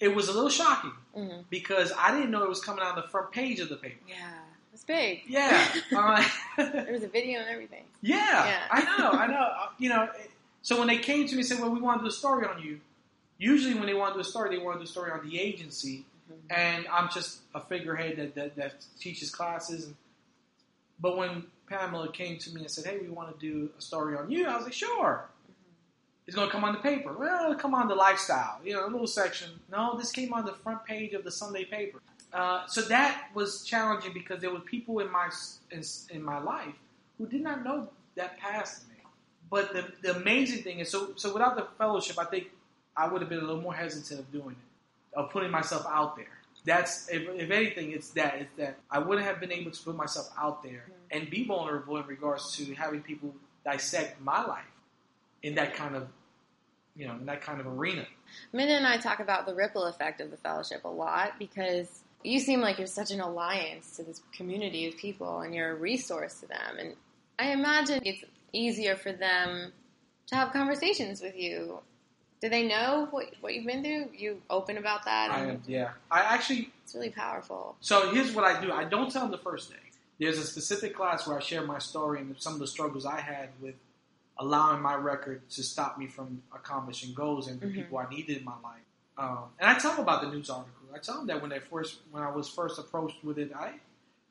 it 0.00 0.14
was 0.14 0.28
a 0.28 0.32
little 0.32 0.50
shocking 0.50 0.92
Mm-hmm. 1.16 1.40
because 1.50 1.92
I 1.98 2.12
didn't 2.14 2.30
know 2.30 2.44
it 2.44 2.48
was 2.48 2.60
coming 2.60 2.84
out 2.84 2.96
on 2.96 3.02
the 3.02 3.08
front 3.08 3.32
page 3.32 3.58
of 3.58 3.68
the 3.68 3.74
paper. 3.76 3.98
Yeah, 4.08 4.14
it's 4.72 4.84
big. 4.84 5.22
Yeah. 5.26 5.66
uh, 5.96 6.24
there 6.56 6.92
was 6.92 7.02
a 7.02 7.08
video 7.08 7.40
and 7.40 7.48
everything. 7.48 7.82
Yeah, 8.00 8.16
Yeah. 8.46 8.60
I 8.70 8.80
know, 8.98 9.10
I 9.10 9.26
know. 9.26 9.34
Uh, 9.40 9.68
You 9.78 9.88
know, 9.88 10.08
so 10.62 10.78
when 10.78 10.86
they 10.86 10.98
came 10.98 11.26
to 11.26 11.32
me 11.34 11.40
and 11.40 11.46
said, 11.48 11.58
"Well, 11.58 11.70
we 11.70 11.80
want 11.80 11.98
to 12.00 12.04
do 12.04 12.08
a 12.08 12.12
story 12.12 12.46
on 12.46 12.62
you," 12.62 12.78
usually 13.38 13.74
when 13.74 13.86
they 13.86 13.94
want 13.94 14.14
to 14.14 14.18
do 14.18 14.20
a 14.20 14.24
story, 14.24 14.50
they 14.56 14.62
want 14.62 14.76
to 14.76 14.80
do 14.80 14.84
a 14.84 14.92
story 14.92 15.10
on 15.10 15.28
the 15.28 15.40
agency, 15.40 16.04
Mm-hmm. 16.30 16.52
and 16.52 16.86
I'm 16.92 17.08
just 17.10 17.38
a 17.54 17.60
figurehead 17.60 18.16
that, 18.18 18.34
that, 18.34 18.54
that 18.56 18.84
teaches 19.00 19.30
classes. 19.30 19.86
And, 19.86 19.96
but 21.00 21.16
when 21.16 21.44
Pamela 21.68 22.10
came 22.12 22.38
to 22.38 22.54
me 22.54 22.62
and 22.62 22.70
said, 22.70 22.86
"Hey, 22.86 22.98
we 22.98 23.08
want 23.08 23.32
to 23.32 23.38
do 23.38 23.70
a 23.78 23.80
story 23.80 24.16
on 24.16 24.30
you," 24.30 24.46
I 24.46 24.56
was 24.56 24.64
like, 24.64 24.72
"Sure." 24.72 25.28
It's 26.26 26.36
going 26.36 26.48
to 26.48 26.52
come 26.52 26.62
on 26.62 26.74
the 26.74 26.80
paper. 26.80 27.14
Well, 27.14 27.44
it'll 27.44 27.54
come 27.54 27.74
on 27.74 27.88
the 27.88 27.94
lifestyle, 27.94 28.60
you 28.62 28.74
know, 28.74 28.84
a 28.84 28.90
little 28.90 29.06
section. 29.06 29.48
No, 29.72 29.96
this 29.96 30.12
came 30.12 30.34
on 30.34 30.44
the 30.44 30.52
front 30.52 30.84
page 30.84 31.14
of 31.14 31.24
the 31.24 31.30
Sunday 31.30 31.64
paper. 31.64 32.02
Uh, 32.34 32.66
so 32.66 32.82
that 32.82 33.30
was 33.32 33.64
challenging 33.64 34.12
because 34.12 34.38
there 34.40 34.50
were 34.50 34.60
people 34.60 34.98
in 34.98 35.10
my 35.10 35.30
in, 35.70 35.82
in 36.10 36.22
my 36.22 36.38
life 36.38 36.74
who 37.16 37.26
did 37.26 37.40
not 37.40 37.64
know 37.64 37.88
that 38.16 38.38
past 38.38 38.88
me. 38.90 38.96
But 39.50 39.72
the, 39.72 39.90
the 40.02 40.16
amazing 40.16 40.62
thing 40.62 40.80
is, 40.80 40.90
so 40.90 41.12
so 41.16 41.32
without 41.32 41.56
the 41.56 41.66
fellowship, 41.78 42.18
I 42.18 42.24
think 42.24 42.48
I 42.94 43.08
would 43.08 43.22
have 43.22 43.30
been 43.30 43.38
a 43.38 43.46
little 43.46 43.62
more 43.62 43.74
hesitant 43.74 44.20
of 44.20 44.30
doing 44.30 44.50
it, 44.50 45.18
of 45.18 45.30
putting 45.30 45.50
myself 45.50 45.86
out 45.88 46.16
there. 46.16 46.37
That's 46.68 47.08
if, 47.08 47.28
if 47.28 47.50
anything, 47.50 47.92
it's 47.92 48.10
that 48.10 48.36
it's 48.40 48.54
that 48.58 48.76
I 48.90 48.98
wouldn't 48.98 49.26
have 49.26 49.40
been 49.40 49.52
able 49.52 49.70
to 49.70 49.82
put 49.82 49.96
myself 49.96 50.30
out 50.38 50.62
there 50.62 50.84
Mm-hmm. 50.88 51.18
and 51.22 51.30
be 51.30 51.44
vulnerable 51.44 51.96
in 51.96 52.06
regards 52.06 52.56
to 52.56 52.74
having 52.74 53.00
people 53.00 53.34
dissect 53.64 54.20
my 54.20 54.44
life 54.44 54.64
in 55.42 55.54
that 55.54 55.74
kind 55.74 55.96
of 55.96 56.08
you 56.96 57.06
know 57.06 57.14
in 57.14 57.26
that 57.26 57.40
kind 57.40 57.60
of 57.60 57.66
arena. 57.66 58.06
Minna 58.52 58.72
and 58.72 58.86
I 58.86 58.98
talk 58.98 59.20
about 59.20 59.46
the 59.46 59.54
ripple 59.54 59.84
effect 59.84 60.20
of 60.20 60.30
the 60.30 60.36
fellowship 60.36 60.84
a 60.84 60.88
lot 60.88 61.38
because 61.38 62.02
you 62.24 62.40
seem 62.40 62.60
like 62.60 62.78
you're 62.78 62.86
such 62.86 63.10
an 63.10 63.20
alliance 63.20 63.96
to 63.96 64.02
this 64.02 64.20
community 64.32 64.88
of 64.88 64.96
people 64.96 65.40
and 65.40 65.54
you're 65.54 65.70
a 65.70 65.74
resource 65.74 66.40
to 66.40 66.46
them. 66.46 66.76
And 66.78 66.94
I 67.38 67.52
imagine 67.52 68.00
it's 68.04 68.24
easier 68.52 68.96
for 68.96 69.12
them 69.12 69.72
to 70.26 70.34
have 70.34 70.52
conversations 70.52 71.22
with 71.22 71.36
you. 71.36 71.78
Do 72.40 72.48
they 72.48 72.66
know 72.68 73.08
what, 73.10 73.26
what 73.40 73.54
you've 73.54 73.66
been 73.66 73.82
through? 73.82 74.10
You 74.16 74.40
open 74.48 74.76
about 74.78 75.04
that? 75.06 75.30
I 75.30 75.46
am, 75.46 75.62
yeah. 75.66 75.90
I 76.10 76.20
actually 76.20 76.70
It's 76.84 76.94
really 76.94 77.10
powerful. 77.10 77.76
So 77.80 78.12
here's 78.12 78.32
what 78.32 78.44
I 78.44 78.60
do. 78.60 78.70
I 78.72 78.84
don't 78.84 79.10
tell 79.10 79.22
them 79.22 79.30
the 79.32 79.38
first 79.38 79.70
day. 79.70 79.76
There's 80.20 80.38
a 80.38 80.44
specific 80.44 80.94
class 80.96 81.26
where 81.26 81.36
I 81.36 81.40
share 81.40 81.62
my 81.64 81.78
story 81.78 82.20
and 82.20 82.34
some 82.40 82.54
of 82.54 82.58
the 82.60 82.66
struggles 82.66 83.04
I 83.06 83.20
had 83.20 83.48
with 83.60 83.74
allowing 84.38 84.80
my 84.82 84.94
record 84.94 85.48
to 85.50 85.62
stop 85.64 85.98
me 85.98 86.06
from 86.06 86.42
accomplishing 86.54 87.12
goals 87.12 87.48
and 87.48 87.60
the 87.60 87.66
Mhm. 87.66 87.74
people 87.74 87.98
I 87.98 88.08
needed 88.08 88.36
in 88.38 88.44
my 88.44 88.58
life. 88.62 88.82
Um, 89.16 89.46
and 89.58 89.68
I 89.68 89.76
tell 89.78 89.92
them 89.92 90.00
about 90.00 90.22
the 90.22 90.28
news 90.28 90.48
article. 90.48 90.72
I 90.94 90.98
tell 90.98 91.16
them 91.16 91.26
that 91.26 91.40
when 91.40 91.50
they 91.50 91.58
first, 91.58 91.98
when 92.12 92.22
I 92.22 92.30
was 92.30 92.48
first 92.48 92.78
approached 92.78 93.22
with 93.24 93.38
it, 93.38 93.52
I 93.54 93.74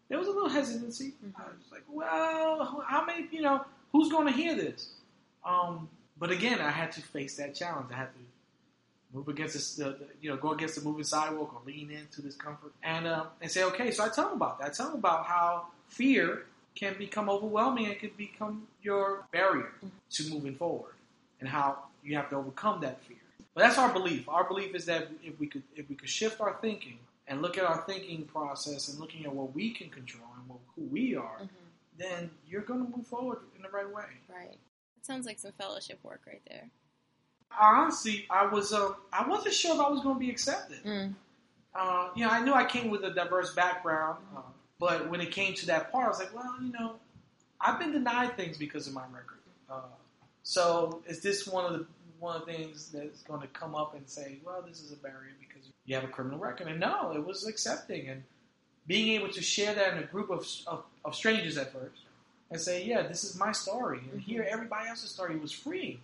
there 0.09 0.17
was 0.17 0.29
a 0.29 0.31
little 0.31 0.47
hesitancy. 0.47 1.13
I 1.37 1.43
was 1.43 1.69
like, 1.69 1.83
well, 1.89 2.81
how 2.87 3.03
many, 3.05 3.27
you 3.29 3.41
know, 3.41 3.65
who's 3.91 4.09
going 4.09 4.25
to 4.27 4.31
hear 4.31 4.55
this? 4.55 4.93
Um, 5.43 5.89
but 6.19 6.31
again, 6.31 6.59
I 6.61 6.71
had 6.71 6.91
to 6.93 7.01
face 7.01 7.37
that 7.37 7.55
challenge. 7.55 7.87
I 7.91 7.97
had 7.97 8.09
to 8.13 8.19
move 9.13 9.27
against 9.29 9.53
this, 9.53 9.75
the, 9.75 9.85
the, 9.91 10.07
you 10.21 10.29
know, 10.29 10.37
go 10.37 10.51
against 10.51 10.75
the 10.75 10.81
moving 10.81 11.03
sidewalk 11.03 11.53
or 11.53 11.61
lean 11.65 11.91
into 11.91 12.21
discomfort 12.21 12.71
and 12.83 13.07
uh, 13.07 13.25
and 13.41 13.49
say, 13.51 13.63
okay. 13.63 13.91
So 13.91 14.03
I 14.05 14.09
tell 14.09 14.25
them 14.25 14.33
about 14.35 14.59
that. 14.59 14.67
I 14.67 14.69
tell 14.69 14.87
them 14.87 14.95
about 14.99 15.25
how 15.25 15.67
fear 15.87 16.45
can 16.75 16.95
become 16.97 17.29
overwhelming 17.29 17.87
and 17.87 17.97
can 17.99 18.11
become 18.17 18.67
your 18.83 19.25
barrier 19.31 19.71
to 20.11 20.29
moving 20.29 20.55
forward, 20.55 20.93
and 21.39 21.49
how 21.49 21.77
you 22.03 22.15
have 22.15 22.29
to 22.29 22.35
overcome 22.35 22.81
that 22.81 23.01
fear. 23.03 23.17
But 23.55 23.61
that's 23.61 23.77
our 23.79 23.91
belief. 23.91 24.29
Our 24.29 24.43
belief 24.43 24.75
is 24.75 24.85
that 24.85 25.07
if 25.23 25.39
we 25.39 25.47
could 25.47 25.63
if 25.75 25.89
we 25.89 25.95
could 25.95 26.09
shift 26.09 26.39
our 26.41 26.55
thinking 26.61 26.99
and 27.27 27.41
look 27.41 27.57
at 27.57 27.65
our 27.65 27.81
thinking 27.87 28.23
process 28.25 28.87
and 28.89 28.99
looking 28.99 29.25
at 29.25 29.33
what 29.33 29.53
we 29.55 29.71
can 29.71 29.89
control 29.89 30.27
and 30.39 30.47
what, 30.47 30.59
who 30.75 30.83
we 30.83 31.15
are, 31.15 31.39
Mhm. 31.41 31.49
then 31.97 32.29
you're 32.47 32.61
going 32.61 32.85
to 32.85 32.95
move 32.95 33.05
forward 33.07 33.39
in 33.55 33.61
the 33.63 33.69
right 33.69 33.89
way. 33.89 34.05
Right. 34.29 34.57
Sounds 35.07 35.25
like 35.25 35.39
some 35.39 35.53
fellowship 35.53 35.99
work 36.03 36.23
right 36.27 36.41
there. 36.49 36.69
Honestly, 37.57 38.25
I 38.29 38.45
was 38.45 38.73
uh, 38.73 38.89
I 39.13 39.25
wasn't 39.25 39.53
sure 39.53 39.73
if 39.73 39.79
I 39.79 39.89
was 39.89 40.01
going 40.01 40.15
to 40.15 40.19
be 40.19 40.29
accepted. 40.29 40.83
Mm. 40.83 41.13
Uh, 41.73 42.09
you 42.13 42.25
know, 42.25 42.29
I 42.29 42.43
knew 42.43 42.53
I 42.53 42.65
came 42.65 42.89
with 42.89 43.05
a 43.05 43.11
diverse 43.11 43.53
background, 43.53 44.17
uh, 44.35 44.41
but 44.79 45.09
when 45.09 45.21
it 45.21 45.31
came 45.31 45.53
to 45.53 45.65
that 45.67 45.93
part, 45.93 46.05
I 46.05 46.09
was 46.09 46.19
like, 46.19 46.35
well, 46.35 46.53
you 46.61 46.73
know, 46.73 46.95
I've 47.61 47.79
been 47.79 47.93
denied 47.93 48.35
things 48.35 48.57
because 48.57 48.85
of 48.85 48.93
my 48.93 49.03
record. 49.03 49.39
Uh, 49.69 49.81
so 50.43 51.01
is 51.07 51.21
this 51.21 51.47
one 51.47 51.63
of 51.63 51.71
the 51.71 51.85
one 52.19 52.35
of 52.35 52.45
the 52.45 52.51
things 52.51 52.91
that's 52.91 53.21
going 53.23 53.39
to 53.39 53.47
come 53.47 53.75
up 53.75 53.95
and 53.95 54.09
say, 54.09 54.39
well, 54.45 54.61
this 54.67 54.81
is 54.81 54.91
a 54.91 54.97
barrier 54.97 55.35
because 55.39 55.69
you 55.85 55.95
have 55.95 56.03
a 56.03 56.09
criminal 56.09 56.37
record? 56.37 56.67
And 56.67 56.81
no, 56.81 57.13
it 57.13 57.25
was 57.25 57.47
accepting 57.47 58.09
and 58.09 58.23
being 58.87 59.13
able 59.13 59.29
to 59.29 59.41
share 59.41 59.73
that 59.73 59.93
in 59.93 60.03
a 60.03 60.05
group 60.05 60.29
of, 60.29 60.45
of, 60.67 60.83
of 61.05 61.15
strangers 61.15 61.57
at 61.57 61.71
first 61.71 62.06
and 62.49 62.59
say, 62.59 62.83
yeah, 62.83 63.01
this 63.03 63.23
is 63.23 63.37
my 63.37 63.51
story, 63.51 64.01
and 64.11 64.21
hear 64.21 64.41
mm-hmm. 64.41 64.53
everybody 64.53 64.89
else's 64.89 65.09
story 65.09 65.37
was 65.37 65.51
free. 65.51 65.99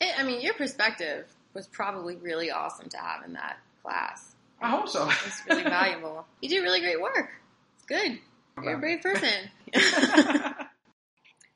It, 0.00 0.18
I 0.18 0.22
mean, 0.22 0.40
your 0.40 0.54
perspective 0.54 1.26
was 1.52 1.66
probably 1.66 2.16
really 2.16 2.50
awesome 2.50 2.88
to 2.90 2.98
have 2.98 3.24
in 3.24 3.34
that 3.34 3.58
class. 3.82 4.34
I 4.60 4.70
hope 4.70 4.88
so. 4.88 5.08
It's 5.26 5.42
really 5.48 5.62
valuable. 5.64 6.26
You 6.40 6.48
do 6.48 6.62
really 6.62 6.80
great 6.80 7.00
work. 7.00 7.30
It's 7.76 7.86
good. 7.86 8.18
You're 8.62 8.76
a 8.76 8.78
brave 8.78 9.02
person. 9.02 9.50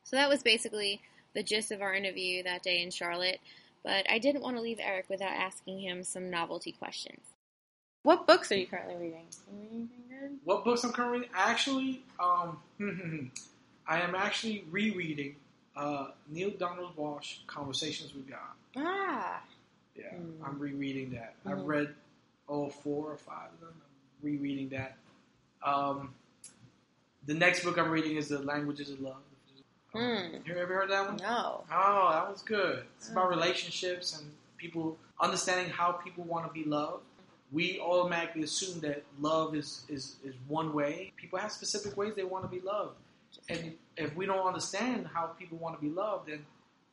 so 0.05 0.17
that 0.17 0.29
was 0.29 0.43
basically 0.43 1.01
the 1.35 1.43
gist 1.43 1.71
of 1.71 1.81
our 1.81 1.95
interview 1.95 2.43
that 2.43 2.63
day 2.63 2.83
in 2.83 2.91
Charlotte. 2.91 3.39
But 3.85 4.11
I 4.11 4.19
didn't 4.19 4.43
want 4.43 4.57
to 4.57 4.63
leave 4.63 4.79
Eric 4.81 5.07
without 5.09 5.33
asking 5.33 5.81
him 5.81 6.03
some 6.03 6.31
novelty 6.31 6.73
questions. 6.73 7.21
What 8.03 8.27
books 8.27 8.51
are 8.53 8.57
you 8.57 8.67
currently 8.67 8.97
reading? 8.97 9.27
You 9.53 9.59
reading 9.61 9.89
good? 10.09 10.39
What 10.45 10.65
books 10.65 10.85
I'm 10.85 10.93
currently 10.93 11.21
reading? 11.21 11.35
Actually, 11.35 12.03
um, 12.19 12.59
hmm, 12.79 12.91
hmm, 12.91 13.17
hmm. 13.17 13.27
I 13.89 14.01
am 14.03 14.15
actually 14.15 14.65
rereading 14.71 15.37
uh, 15.77 16.09
Neale 16.29 16.51
Donald 16.59 16.97
Walsch, 16.97 17.39
Conversations 17.47 18.13
with 18.15 18.29
God. 18.29 18.39
Ah, 18.77 19.43
Yeah, 19.97 20.13
Mm. 20.15 20.35
I'm 20.47 20.59
rereading 20.59 21.11
that. 21.11 21.35
Mhm. 21.45 21.51
I've 21.53 21.65
read 21.65 21.95
all 22.47 22.71
four 22.71 23.11
or 23.11 23.17
five 23.17 23.53
of 23.55 23.61
them. 23.61 23.75
I'm 23.81 24.29
rereading 24.31 24.69
that. 24.71 24.97
Um, 25.63 26.15
the 27.27 27.35
next 27.35 27.65
book 27.65 27.79
I'm 27.79 27.91
reading 27.91 28.17
is 28.17 28.29
The 28.29 28.39
Languages 28.41 28.91
of 28.91 29.01
Love. 29.01 29.17
Mm. 29.95 30.47
You 30.47 30.57
ever 30.57 30.75
heard 30.75 30.91
that 30.91 31.07
one? 31.07 31.17
no. 31.17 31.65
Oh, 31.73 32.11
that 32.13 32.31
was 32.31 32.43
good. 32.43 32.85
It's 32.99 33.09
about 33.11 33.27
Mm. 33.27 33.37
relationships 33.37 34.17
and 34.19 34.31
people 34.57 34.99
understanding 35.21 35.69
how 35.71 35.93
people 35.93 36.25
want 36.25 36.47
to 36.47 36.53
be 36.53 36.65
loved. 36.65 37.05
We 37.51 37.81
automatically 37.81 38.43
assume 38.45 38.81
that 38.81 39.03
love 39.21 39.55
is, 39.57 39.85
is, 39.89 40.17
is 40.23 40.35
one 40.47 40.73
way. 40.75 41.13
People 41.17 41.39
have 41.39 41.51
specific 41.51 41.97
ways 41.97 42.15
they 42.15 42.25
want 42.25 42.45
to 42.45 42.49
be 42.49 42.61
loved. 42.61 42.97
And 43.49 43.75
if 43.97 44.15
we 44.17 44.27
don't 44.27 44.47
understand 44.47 45.07
how 45.13 45.27
people 45.27 45.59
want 45.59 45.77
to 45.77 45.81
be 45.81 45.91
loved, 45.91 46.29
then 46.29 46.45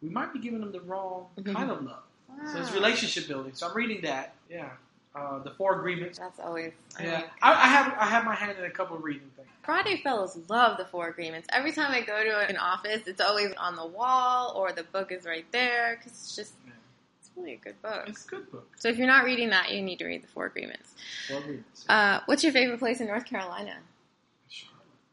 we 0.02 0.10
might 0.10 0.34
be 0.34 0.40
giving 0.40 0.60
them 0.62 0.72
the 0.72 0.82
wrong 0.82 1.28
Mhm. 1.38 1.54
kind 1.54 1.72
of 1.72 1.84
love. 1.84 2.04
So 2.52 2.60
it's 2.60 2.72
relationship 2.74 3.28
building. 3.28 3.54
So 3.54 3.68
I'm 3.70 3.76
reading 3.76 4.02
that. 4.02 4.34
Yeah. 4.50 4.70
Uh, 5.16 5.40
the 5.40 5.52
Four 5.52 5.80
Agreements. 5.80 6.20
That's 6.20 6.40
always. 6.40 6.74
I 7.00 7.04
Yeah. 7.04 7.30
I, 7.42 7.54
I 7.54 7.68
have 7.68 7.94
I 7.98 8.06
have 8.06 8.26
my 8.26 8.36
hand 8.36 8.58
in 8.58 8.66
a 8.66 8.70
couple 8.70 8.98
of 8.98 9.04
reading 9.04 9.30
things. 9.38 9.48
Friday 9.64 10.02
fellows 10.04 10.38
love 10.50 10.78
the 10.78 10.86
four 10.86 11.08
agreements. 11.08 11.48
Every 11.54 11.72
time 11.72 11.92
I 11.92 12.02
go 12.02 12.22
to 12.24 12.40
an 12.50 12.58
office, 12.58 13.08
it's 13.08 13.22
always 13.22 13.54
on 13.54 13.76
the 13.78 13.86
wall 13.86 14.54
or 14.56 14.74
the 14.74 14.84
book 14.84 15.12
is 15.14 15.24
right 15.26 15.50
there 15.54 15.96
because 15.98 16.12
it's 16.12 16.36
just 16.36 16.54
Yeah. 16.66 16.74
it's 17.22 17.32
really 17.38 17.54
a 17.54 17.58
good 17.58 17.82
book. 17.82 18.04
It's 18.08 18.26
a 18.26 18.28
good 18.28 18.52
book. 18.52 18.68
So 18.78 18.90
if 18.90 18.98
you're 18.98 19.08
not 19.08 19.24
reading 19.24 19.50
that, 19.52 19.72
you 19.72 19.82
need 19.82 20.00
to 20.00 20.06
read 20.06 20.22
the 20.24 20.28
four 20.28 20.46
agreements. 20.48 20.94
Four 21.30 21.38
Agreements. 21.40 21.86
Uh, 21.88 22.20
what's 22.26 22.44
your 22.44 22.52
favorite 22.52 22.80
place 22.80 23.00
in 23.00 23.08
North 23.08 23.26
Carolina? 23.26 23.78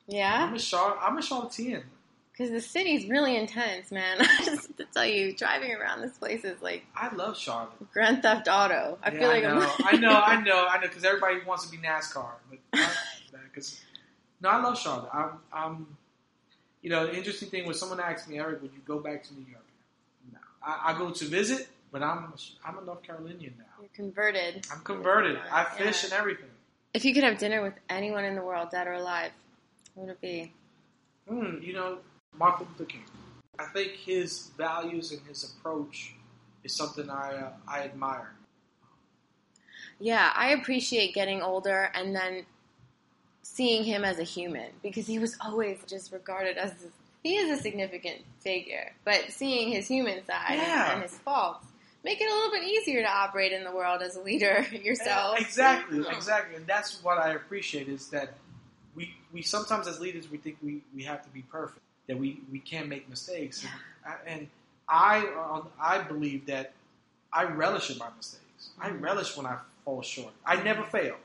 Yeah, 0.06 0.46
I'm 0.48 0.54
a 0.54 0.58
Char- 0.58 0.98
I'm 1.00 1.16
a 1.18 1.22
Charlottean. 1.22 1.84
because 2.32 2.50
the 2.50 2.60
city's 2.60 3.08
really 3.08 3.36
intense, 3.36 3.90
man. 3.90 4.18
I 4.20 4.44
just 4.44 4.66
have 4.68 4.76
to 4.76 4.84
tell 4.86 5.06
you, 5.06 5.34
driving 5.34 5.72
around 5.72 6.00
this 6.02 6.16
place 6.18 6.44
is 6.44 6.60
like 6.60 6.84
I 6.96 7.14
love 7.14 7.36
Charlotte. 7.38 7.70
Grand 7.92 8.22
Theft 8.22 8.48
Auto. 8.50 8.98
I 9.02 9.10
Yeah, 9.12 9.18
feel 9.18 9.28
like 9.28 9.44
I 9.44 9.48
know, 9.48 9.72
I 9.84 9.96
know, 9.96 10.10
I 10.10 10.40
know, 10.42 10.66
I 10.70 10.76
know, 10.80 10.88
because 10.88 11.04
everybody 11.04 11.40
wants 11.46 11.64
to 11.66 11.70
be 11.70 11.78
NASCAR, 11.78 12.30
but 12.50 12.58
because 13.44 13.80
no, 14.40 14.48
I 14.48 14.60
love 14.60 14.78
Charlotte. 14.78 15.10
I'm, 15.14 15.30
I'm, 15.52 15.96
you 16.82 16.90
know, 16.90 17.06
the 17.06 17.14
interesting 17.16 17.48
thing 17.48 17.66
was 17.66 17.78
someone 17.78 18.00
asked 18.00 18.28
me, 18.28 18.38
Eric, 18.38 18.60
would 18.60 18.72
you 18.72 18.80
go 18.86 18.98
back 18.98 19.22
to 19.24 19.34
New 19.34 19.46
York? 19.48 19.64
No, 20.32 20.38
I, 20.66 20.92
I 20.92 20.98
go 20.98 21.10
to 21.10 21.24
visit, 21.26 21.68
but 21.92 22.02
I'm, 22.02 22.32
I'm 22.64 22.78
a 22.78 22.84
North 22.84 23.04
Carolinian 23.04 23.54
now. 23.56 23.64
You're 23.80 23.88
converted. 23.94 24.66
I'm 24.72 24.80
converted. 24.80 25.38
I 25.52 25.62
fish 25.64 26.02
Yeah. 26.02 26.10
and 26.10 26.18
everything. 26.20 26.48
If 26.92 27.04
you 27.04 27.14
could 27.14 27.22
have 27.22 27.38
dinner 27.38 27.62
with 27.62 27.74
anyone 27.88 28.24
in 28.24 28.34
the 28.34 28.42
world, 28.42 28.70
dead 28.72 28.88
or 28.88 28.94
alive, 28.94 29.30
who 29.94 30.02
would 30.02 30.10
it 30.10 30.20
be? 30.20 30.52
Hmm, 31.28 31.62
you 31.62 31.72
know, 31.72 31.98
Martin 32.38 32.66
Luther 32.70 32.90
King. 32.90 33.04
I 33.58 33.64
think 33.66 33.92
his 33.92 34.50
values 34.56 35.12
and 35.12 35.20
his 35.28 35.44
approach 35.44 36.14
is 36.64 36.74
something 36.74 37.08
I, 37.10 37.36
uh, 37.36 37.50
I 37.68 37.80
admire. 37.84 38.32
Yeah, 40.00 40.32
I 40.34 40.50
appreciate 40.50 41.14
getting 41.14 41.42
older 41.42 41.90
and 41.94 42.14
then 42.14 42.44
seeing 43.42 43.84
him 43.84 44.04
as 44.04 44.18
a 44.18 44.22
human 44.24 44.70
because 44.82 45.06
he 45.06 45.18
was 45.18 45.36
always 45.40 45.78
just 45.86 46.12
regarded 46.12 46.56
as 46.56 46.72
this, 46.74 46.90
he 47.22 47.36
is 47.36 47.56
a 47.58 47.62
significant 47.62 48.18
figure, 48.40 48.92
but 49.04 49.26
seeing 49.30 49.70
his 49.70 49.86
human 49.86 50.24
side 50.24 50.56
Yeah. 50.56 50.92
and 50.94 51.02
his 51.02 51.12
faults 51.18 51.66
make 52.04 52.20
it 52.20 52.28
a 52.28 52.34
little 52.34 52.50
bit 52.50 52.64
easier 52.64 53.02
to 53.02 53.08
operate 53.08 53.52
in 53.52 53.62
the 53.62 53.70
world 53.70 54.02
as 54.02 54.16
a 54.16 54.20
leader 54.20 54.62
yourself. 54.72 55.38
Exactly, 55.38 56.04
exactly, 56.10 56.56
and 56.56 56.66
that's 56.66 57.02
what 57.04 57.18
I 57.18 57.34
appreciate 57.34 57.88
is 57.88 58.08
that 58.08 58.34
we 58.94 59.14
we 59.32 59.42
sometimes 59.42 59.86
as 59.86 60.00
leaders 60.00 60.30
we 60.30 60.38
think 60.38 60.56
we, 60.62 60.82
we 60.94 61.02
have 61.04 61.22
to 61.24 61.30
be 61.30 61.42
perfect, 61.42 61.80
that 62.06 62.18
we, 62.18 62.40
we 62.50 62.58
can't 62.58 62.88
make 62.88 63.08
mistakes, 63.08 63.64
and, 64.06 64.14
and 64.26 64.48
I 64.88 65.26
uh, 65.26 65.62
I 65.80 65.98
believe 66.02 66.46
that 66.46 66.72
I 67.32 67.44
relish 67.44 67.90
in 67.90 67.98
my 67.98 68.08
mistakes. 68.16 68.70
I 68.80 68.90
Mhm. 68.90 69.00
relish 69.00 69.36
when 69.36 69.46
I 69.46 69.58
fall 69.84 70.02
short. 70.02 70.32
I 70.46 70.62
never 70.62 70.82
fail 70.84 71.16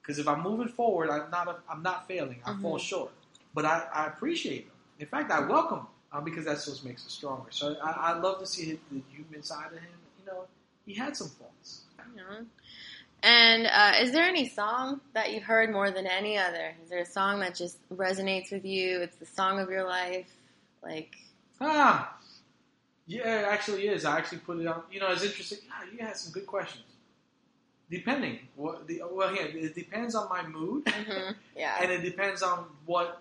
because 0.00 0.18
if 0.18 0.26
I'm 0.26 0.42
moving 0.42 0.68
forward, 0.68 1.10
I'm 1.10 1.30
not 1.30 1.48
a, 1.48 1.56
I'm 1.68 1.82
not 1.82 2.08
failing. 2.08 2.40
I 2.44 2.54
fall 2.60 2.76
Mhm. 2.78 2.80
short, 2.80 3.10
but 3.54 3.64
I, 3.64 3.86
I 3.92 4.06
appreciate 4.06 4.66
them. 4.66 4.76
In 4.98 5.06
fact, 5.06 5.30
I 5.30 5.40
welcome 5.40 5.78
them 5.78 5.86
uh, 6.12 6.20
because 6.20 6.44
that's 6.44 6.66
what 6.66 6.82
makes 6.84 7.06
us 7.06 7.12
stronger. 7.12 7.50
So 7.50 7.76
I, 7.82 7.90
I 8.12 8.18
love 8.18 8.38
to 8.40 8.46
see 8.46 8.78
the 8.90 9.02
human 9.10 9.42
side 9.42 9.72
of 9.72 9.78
him. 9.78 9.92
You 10.20 10.26
know, 10.26 10.46
he 10.86 10.94
had 10.94 11.16
some 11.16 11.28
faults. 11.28 11.82
Yeah. 12.16 12.40
And 13.22 13.66
uh, 13.66 13.92
is 14.00 14.10
there 14.12 14.24
any 14.24 14.48
song 14.48 15.00
that 15.14 15.32
you've 15.32 15.44
heard 15.44 15.70
more 15.70 15.90
than 15.90 16.06
any 16.06 16.36
other? 16.38 16.74
Is 16.82 16.90
there 16.90 17.00
a 17.00 17.06
song 17.06 17.38
that 17.40 17.54
just 17.54 17.78
resonates 17.90 18.50
with 18.50 18.64
you? 18.64 19.00
It's 19.00 19.16
the 19.16 19.26
song 19.26 19.60
of 19.60 19.70
your 19.70 19.86
life? 19.86 20.26
Like, 20.82 21.14
Ah, 21.60 22.16
yeah, 23.06 23.40
it 23.42 23.44
actually 23.44 23.86
is. 23.86 24.04
I 24.04 24.18
actually 24.18 24.38
put 24.38 24.58
it 24.58 24.66
on. 24.66 24.82
You 24.90 24.98
know, 25.00 25.12
it's 25.12 25.22
interesting. 25.22 25.58
Ah, 25.70 25.84
you 25.92 25.98
had 26.04 26.16
some 26.16 26.32
good 26.32 26.46
questions. 26.46 26.84
depending. 27.90 28.38
What 28.56 28.86
the 28.88 29.02
well, 29.10 29.34
yeah, 29.34 29.42
it 29.42 29.74
depends 29.74 30.14
on 30.14 30.28
my 30.28 30.44
mood, 30.46 30.88
hmm 30.88 31.32
Yeah. 31.56 31.76
and 31.82 31.92
it 31.92 32.02
depends 32.02 32.42
on 32.42 32.64
what 32.86 33.20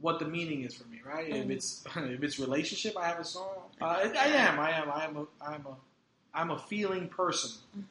what 0.00 0.20
the 0.20 0.24
meaning 0.26 0.62
is 0.62 0.74
for 0.74 0.86
me, 0.88 1.00
right? 1.04 1.28
If 1.28 1.46
Mhm. 1.46 1.50
it's 1.50 1.84
if 1.96 2.22
it's 2.22 2.38
relationship, 2.38 2.96
I 2.96 3.06
have 3.08 3.18
a 3.18 3.24
song. 3.24 3.48
Uh, 3.80 3.84
I 3.84 4.26
am, 4.28 4.58
I 4.60 4.70
am, 4.70 4.90
I 4.90 5.04
am 5.04 5.16
a, 5.16 5.26
I'm 5.42 5.66
a, 5.66 5.76
I'm 6.32 6.50
a 6.52 6.58
feeling 6.58 7.08
person. 7.08 7.50
Mhm. 7.76 7.84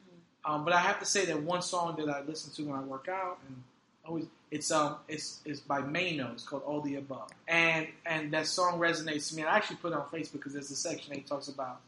Um, 0.46 0.64
but 0.64 0.74
I 0.74 0.80
have 0.80 1.00
to 1.00 1.06
say 1.06 1.26
that 1.26 1.42
one 1.44 1.62
song 1.62 1.96
that 1.98 2.10
I 2.10 2.22
listen 2.22 2.52
to 2.54 2.72
when 2.72 2.80
I 2.80 2.84
work 2.84 3.08
out 3.10 3.40
and 3.48 3.64
always 4.06 4.26
it's 4.50 4.72
um 4.72 4.96
it's 5.10 5.42
it's 5.44 5.60
by 5.60 5.82
Maino. 5.82 6.32
It's 6.32 6.44
called 6.44 6.64
All 6.66 6.80
the 6.80 6.96
Above, 6.96 7.30
and 7.50 7.88
and 8.06 8.32
that 8.32 8.48
song 8.48 8.80
resonates 8.80 9.30
to 9.30 9.36
me. 9.36 9.42
And 9.42 9.52
I 9.52 9.58
actually 9.58 9.76
put 9.78 9.92
it 9.92 9.96
on 9.98 10.06
Facebook 10.06 10.34
because 10.34 10.54
there's 10.54 10.72
a 10.72 10.76
section 10.76 11.14
that 11.14 11.28
talks 11.28 11.50
about 11.50 11.82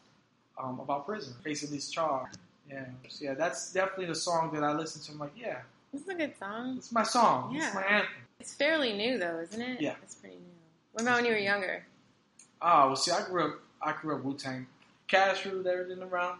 um, 0.58 0.80
about 0.82 1.06
prison, 1.06 1.34
facing 1.42 1.70
this 1.72 1.90
charge. 1.90 2.34
Yeah, 2.70 2.86
so 3.08 3.24
yeah, 3.26 3.34
that's 3.36 3.72
definitely 3.72 4.08
the 4.08 4.16
song 4.16 4.52
that 4.54 4.64
I 4.64 4.74
listen 4.74 5.02
to. 5.04 5.12
I'm 5.14 5.20
like, 5.20 5.32
yeah, 5.38 5.60
This 5.94 6.02
is 6.02 6.08
a 6.10 6.14
good 6.16 6.34
song. 6.38 6.76
it's 6.78 6.92
my 6.92 7.04
song. 7.04 7.56
Yeah. 7.56 7.66
It's 7.68 7.74
my 7.76 7.84
anthem. 7.84 8.12
It's 8.42 8.54
fairly 8.54 8.92
new 8.94 9.18
though, 9.18 9.40
isn't 9.40 9.62
it? 9.62 9.80
Yeah. 9.82 9.96
It's 10.04 10.16
pretty 10.16 10.36
new. 10.36 10.42
What 10.92 11.04
about 11.04 11.16
when 11.16 11.26
you 11.26 11.32
were 11.32 11.38
younger? 11.38 11.86
Oh, 12.62 12.88
well, 12.88 12.96
see, 12.98 13.12
I 13.12 13.24
grew 13.26 13.46
up. 13.54 13.60
I 13.82 13.94
grew 13.94 14.18
up 14.18 14.24
Wu 14.24 14.34
Tang. 14.34 14.68
Cash 15.08 15.46
ruled 15.46 15.66
everything 15.66 16.04
around. 16.04 16.40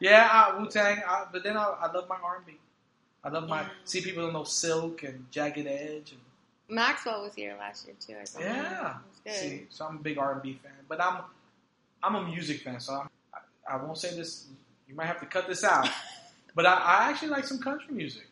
Yeah, 0.00 0.58
Wu 0.58 0.68
Tang. 0.68 1.02
But 1.32 1.44
then 1.44 1.56
I, 1.56 1.62
I 1.80 1.92
love 1.92 2.08
my 2.08 2.16
R 2.22 2.36
and 2.36 2.46
B. 2.46 2.52
I 3.24 3.28
love 3.28 3.48
my 3.48 3.62
Yeah. 3.62 3.68
see 3.84 4.00
people 4.00 4.24
don't 4.24 4.32
know 4.32 4.44
Silk 4.44 5.02
and 5.04 5.24
Jagged 5.30 5.66
Edge 5.66 6.12
and 6.12 6.20
Maxwell 6.68 7.22
was 7.22 7.34
here 7.34 7.54
last 7.58 7.86
year 7.86 7.94
too. 8.00 8.14
I. 8.14 8.42
Yeah. 8.42 8.94
See. 9.32 9.66
So 9.70 9.86
I'm 9.86 9.96
a 9.96 10.00
big 10.00 10.18
R 10.18 10.32
and 10.32 10.42
B 10.42 10.58
fan, 10.62 10.72
but 10.88 11.00
I'm 11.00 11.22
I'm 12.02 12.14
a 12.16 12.26
music 12.26 12.60
fan. 12.62 12.80
So 12.80 12.94
I'm, 12.94 13.08
I, 13.34 13.74
I 13.74 13.76
won't 13.76 13.98
say 13.98 14.14
this. 14.16 14.46
You 14.88 14.94
might 14.94 15.06
have 15.06 15.20
to 15.20 15.26
cut 15.26 15.46
this 15.46 15.62
out. 15.64 15.88
but 16.54 16.66
I, 16.66 16.74
I 16.74 17.10
actually 17.10 17.28
like 17.28 17.46
some 17.46 17.58
country 17.60 17.94
music. 17.94 18.26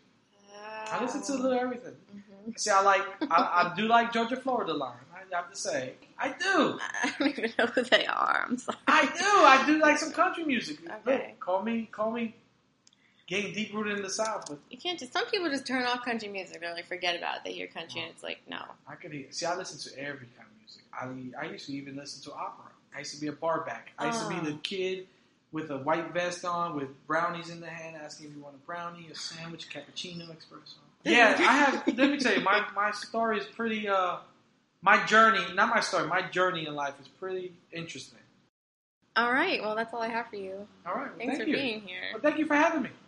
I 0.93 1.01
listen 1.01 1.23
to 1.23 1.33
a 1.33 1.41
little 1.41 1.59
everything. 1.59 1.95
Mhm. 2.13 2.59
See, 2.59 2.71
I 2.71 2.83
like 2.83 3.03
I, 3.31 3.71
I 3.71 3.75
do 3.77 3.87
like 3.87 4.13
Georgia 4.13 4.37
Florida 4.37 4.73
line. 4.73 4.97
I 5.33 5.37
have 5.37 5.51
to 5.51 5.57
say, 5.57 5.93
I 6.19 6.29
do. 6.29 6.79
I 7.03 7.15
don't 7.19 7.29
even 7.39 7.53
know 7.59 7.67
who 7.67 7.83
they 7.83 8.07
are. 8.07 8.45
I'm 8.49 8.59
sorry. 8.59 8.79
I 8.87 9.07
do. 9.07 9.25
I 9.25 9.63
do 9.67 9.79
like 9.79 9.99
some 9.99 10.13
country 10.13 10.45
music. 10.45 10.79
Okay. 10.85 11.27
Look, 11.29 11.41
call 11.41 11.63
me, 11.63 11.89
call 11.91 12.11
me, 12.11 12.35
getting 13.27 13.53
deep 13.53 13.73
rooted 13.75 13.97
in 13.97 14.03
the 14.03 14.11
South, 14.11 14.47
but 14.49 14.59
You 14.71 14.79
can't 14.79 14.99
just. 14.99 15.13
Some 15.13 15.27
people 15.27 15.49
just 15.51 15.67
turn 15.67 15.85
off 15.85 16.05
country 16.05 16.29
music. 16.29 16.61
They're 16.61 16.75
like, 16.75 16.87
forget 16.87 17.17
about 17.17 17.37
it. 17.39 17.43
They 17.45 17.53
hear 17.53 17.67
country 17.67 18.01
and 18.03 18.11
it's 18.11 18.23
like, 18.23 18.41
no. 18.49 18.61
I 18.89 18.95
could 18.97 19.13
hear. 19.13 19.27
See, 19.31 19.47
I 19.47 19.55
listen 19.57 19.79
to 19.93 19.99
every 19.99 20.27
kind 20.37 20.49
of 20.49 20.59
music. 20.59 21.37
I 21.41 21.47
I 21.47 21.51
used 21.53 21.67
to 21.67 21.73
even 21.75 21.97
listen 21.97 22.23
to 22.31 22.37
opera. 22.37 22.67
I 22.95 22.99
used 23.01 23.15
to 23.15 23.21
be 23.21 23.29
a 23.29 23.33
barback. 23.33 23.91
I 23.99 24.07
used 24.07 24.21
to 24.23 24.29
be 24.29 24.37
Oh. 24.41 24.45
the 24.45 24.55
kid 24.63 25.07
with 25.53 25.71
a 25.71 25.79
white 25.79 26.13
vest 26.13 26.45
on, 26.45 26.77
with 26.77 26.89
brownies 27.07 27.51
in 27.51 27.61
the 27.61 27.67
hand, 27.69 27.97
asking 27.97 28.29
if 28.29 28.37
you 28.37 28.43
want 28.43 28.55
a 28.55 28.59
brownie, 28.67 29.09
a 29.11 29.15
sandwich, 29.17 29.69
cappuccino, 29.69 30.27
espresso. 30.29 30.75
Yeah, 31.05 31.35
I 31.39 31.43
have. 31.57 31.87
let 31.87 32.11
me 32.11 32.19
tell 32.19 32.35
you, 32.35 32.43
my 32.43 32.63
my 32.75 32.91
story 32.91 33.39
is 33.39 33.47
pretty. 33.47 33.89
uh 33.89 34.17
My 34.83 35.05
journey, 35.05 35.41
not 35.55 35.69
my 35.69 35.81
story. 35.81 36.07
My 36.07 36.23
journey 36.23 36.67
in 36.67 36.75
life 36.75 36.95
is 37.01 37.09
pretty 37.09 37.53
interesting. 37.73 38.19
All 39.17 39.33
right. 39.33 39.61
Well, 39.61 39.75
that's 39.77 39.93
all 39.93 40.03
I 40.03 40.09
have 40.09 40.29
for 40.29 40.37
you. 40.37 40.67
All 40.87 40.95
right, 40.95 41.09
well, 41.09 41.19
Thanks 41.19 41.37
thank 41.37 41.45
for 41.45 41.51
you. 41.51 41.57
being 41.57 41.81
here. 41.83 42.01
Well, 42.13 42.23
thank 42.23 42.39
you 42.39 42.47
for 42.47 42.55
having 42.55 42.83
me. 42.83 42.91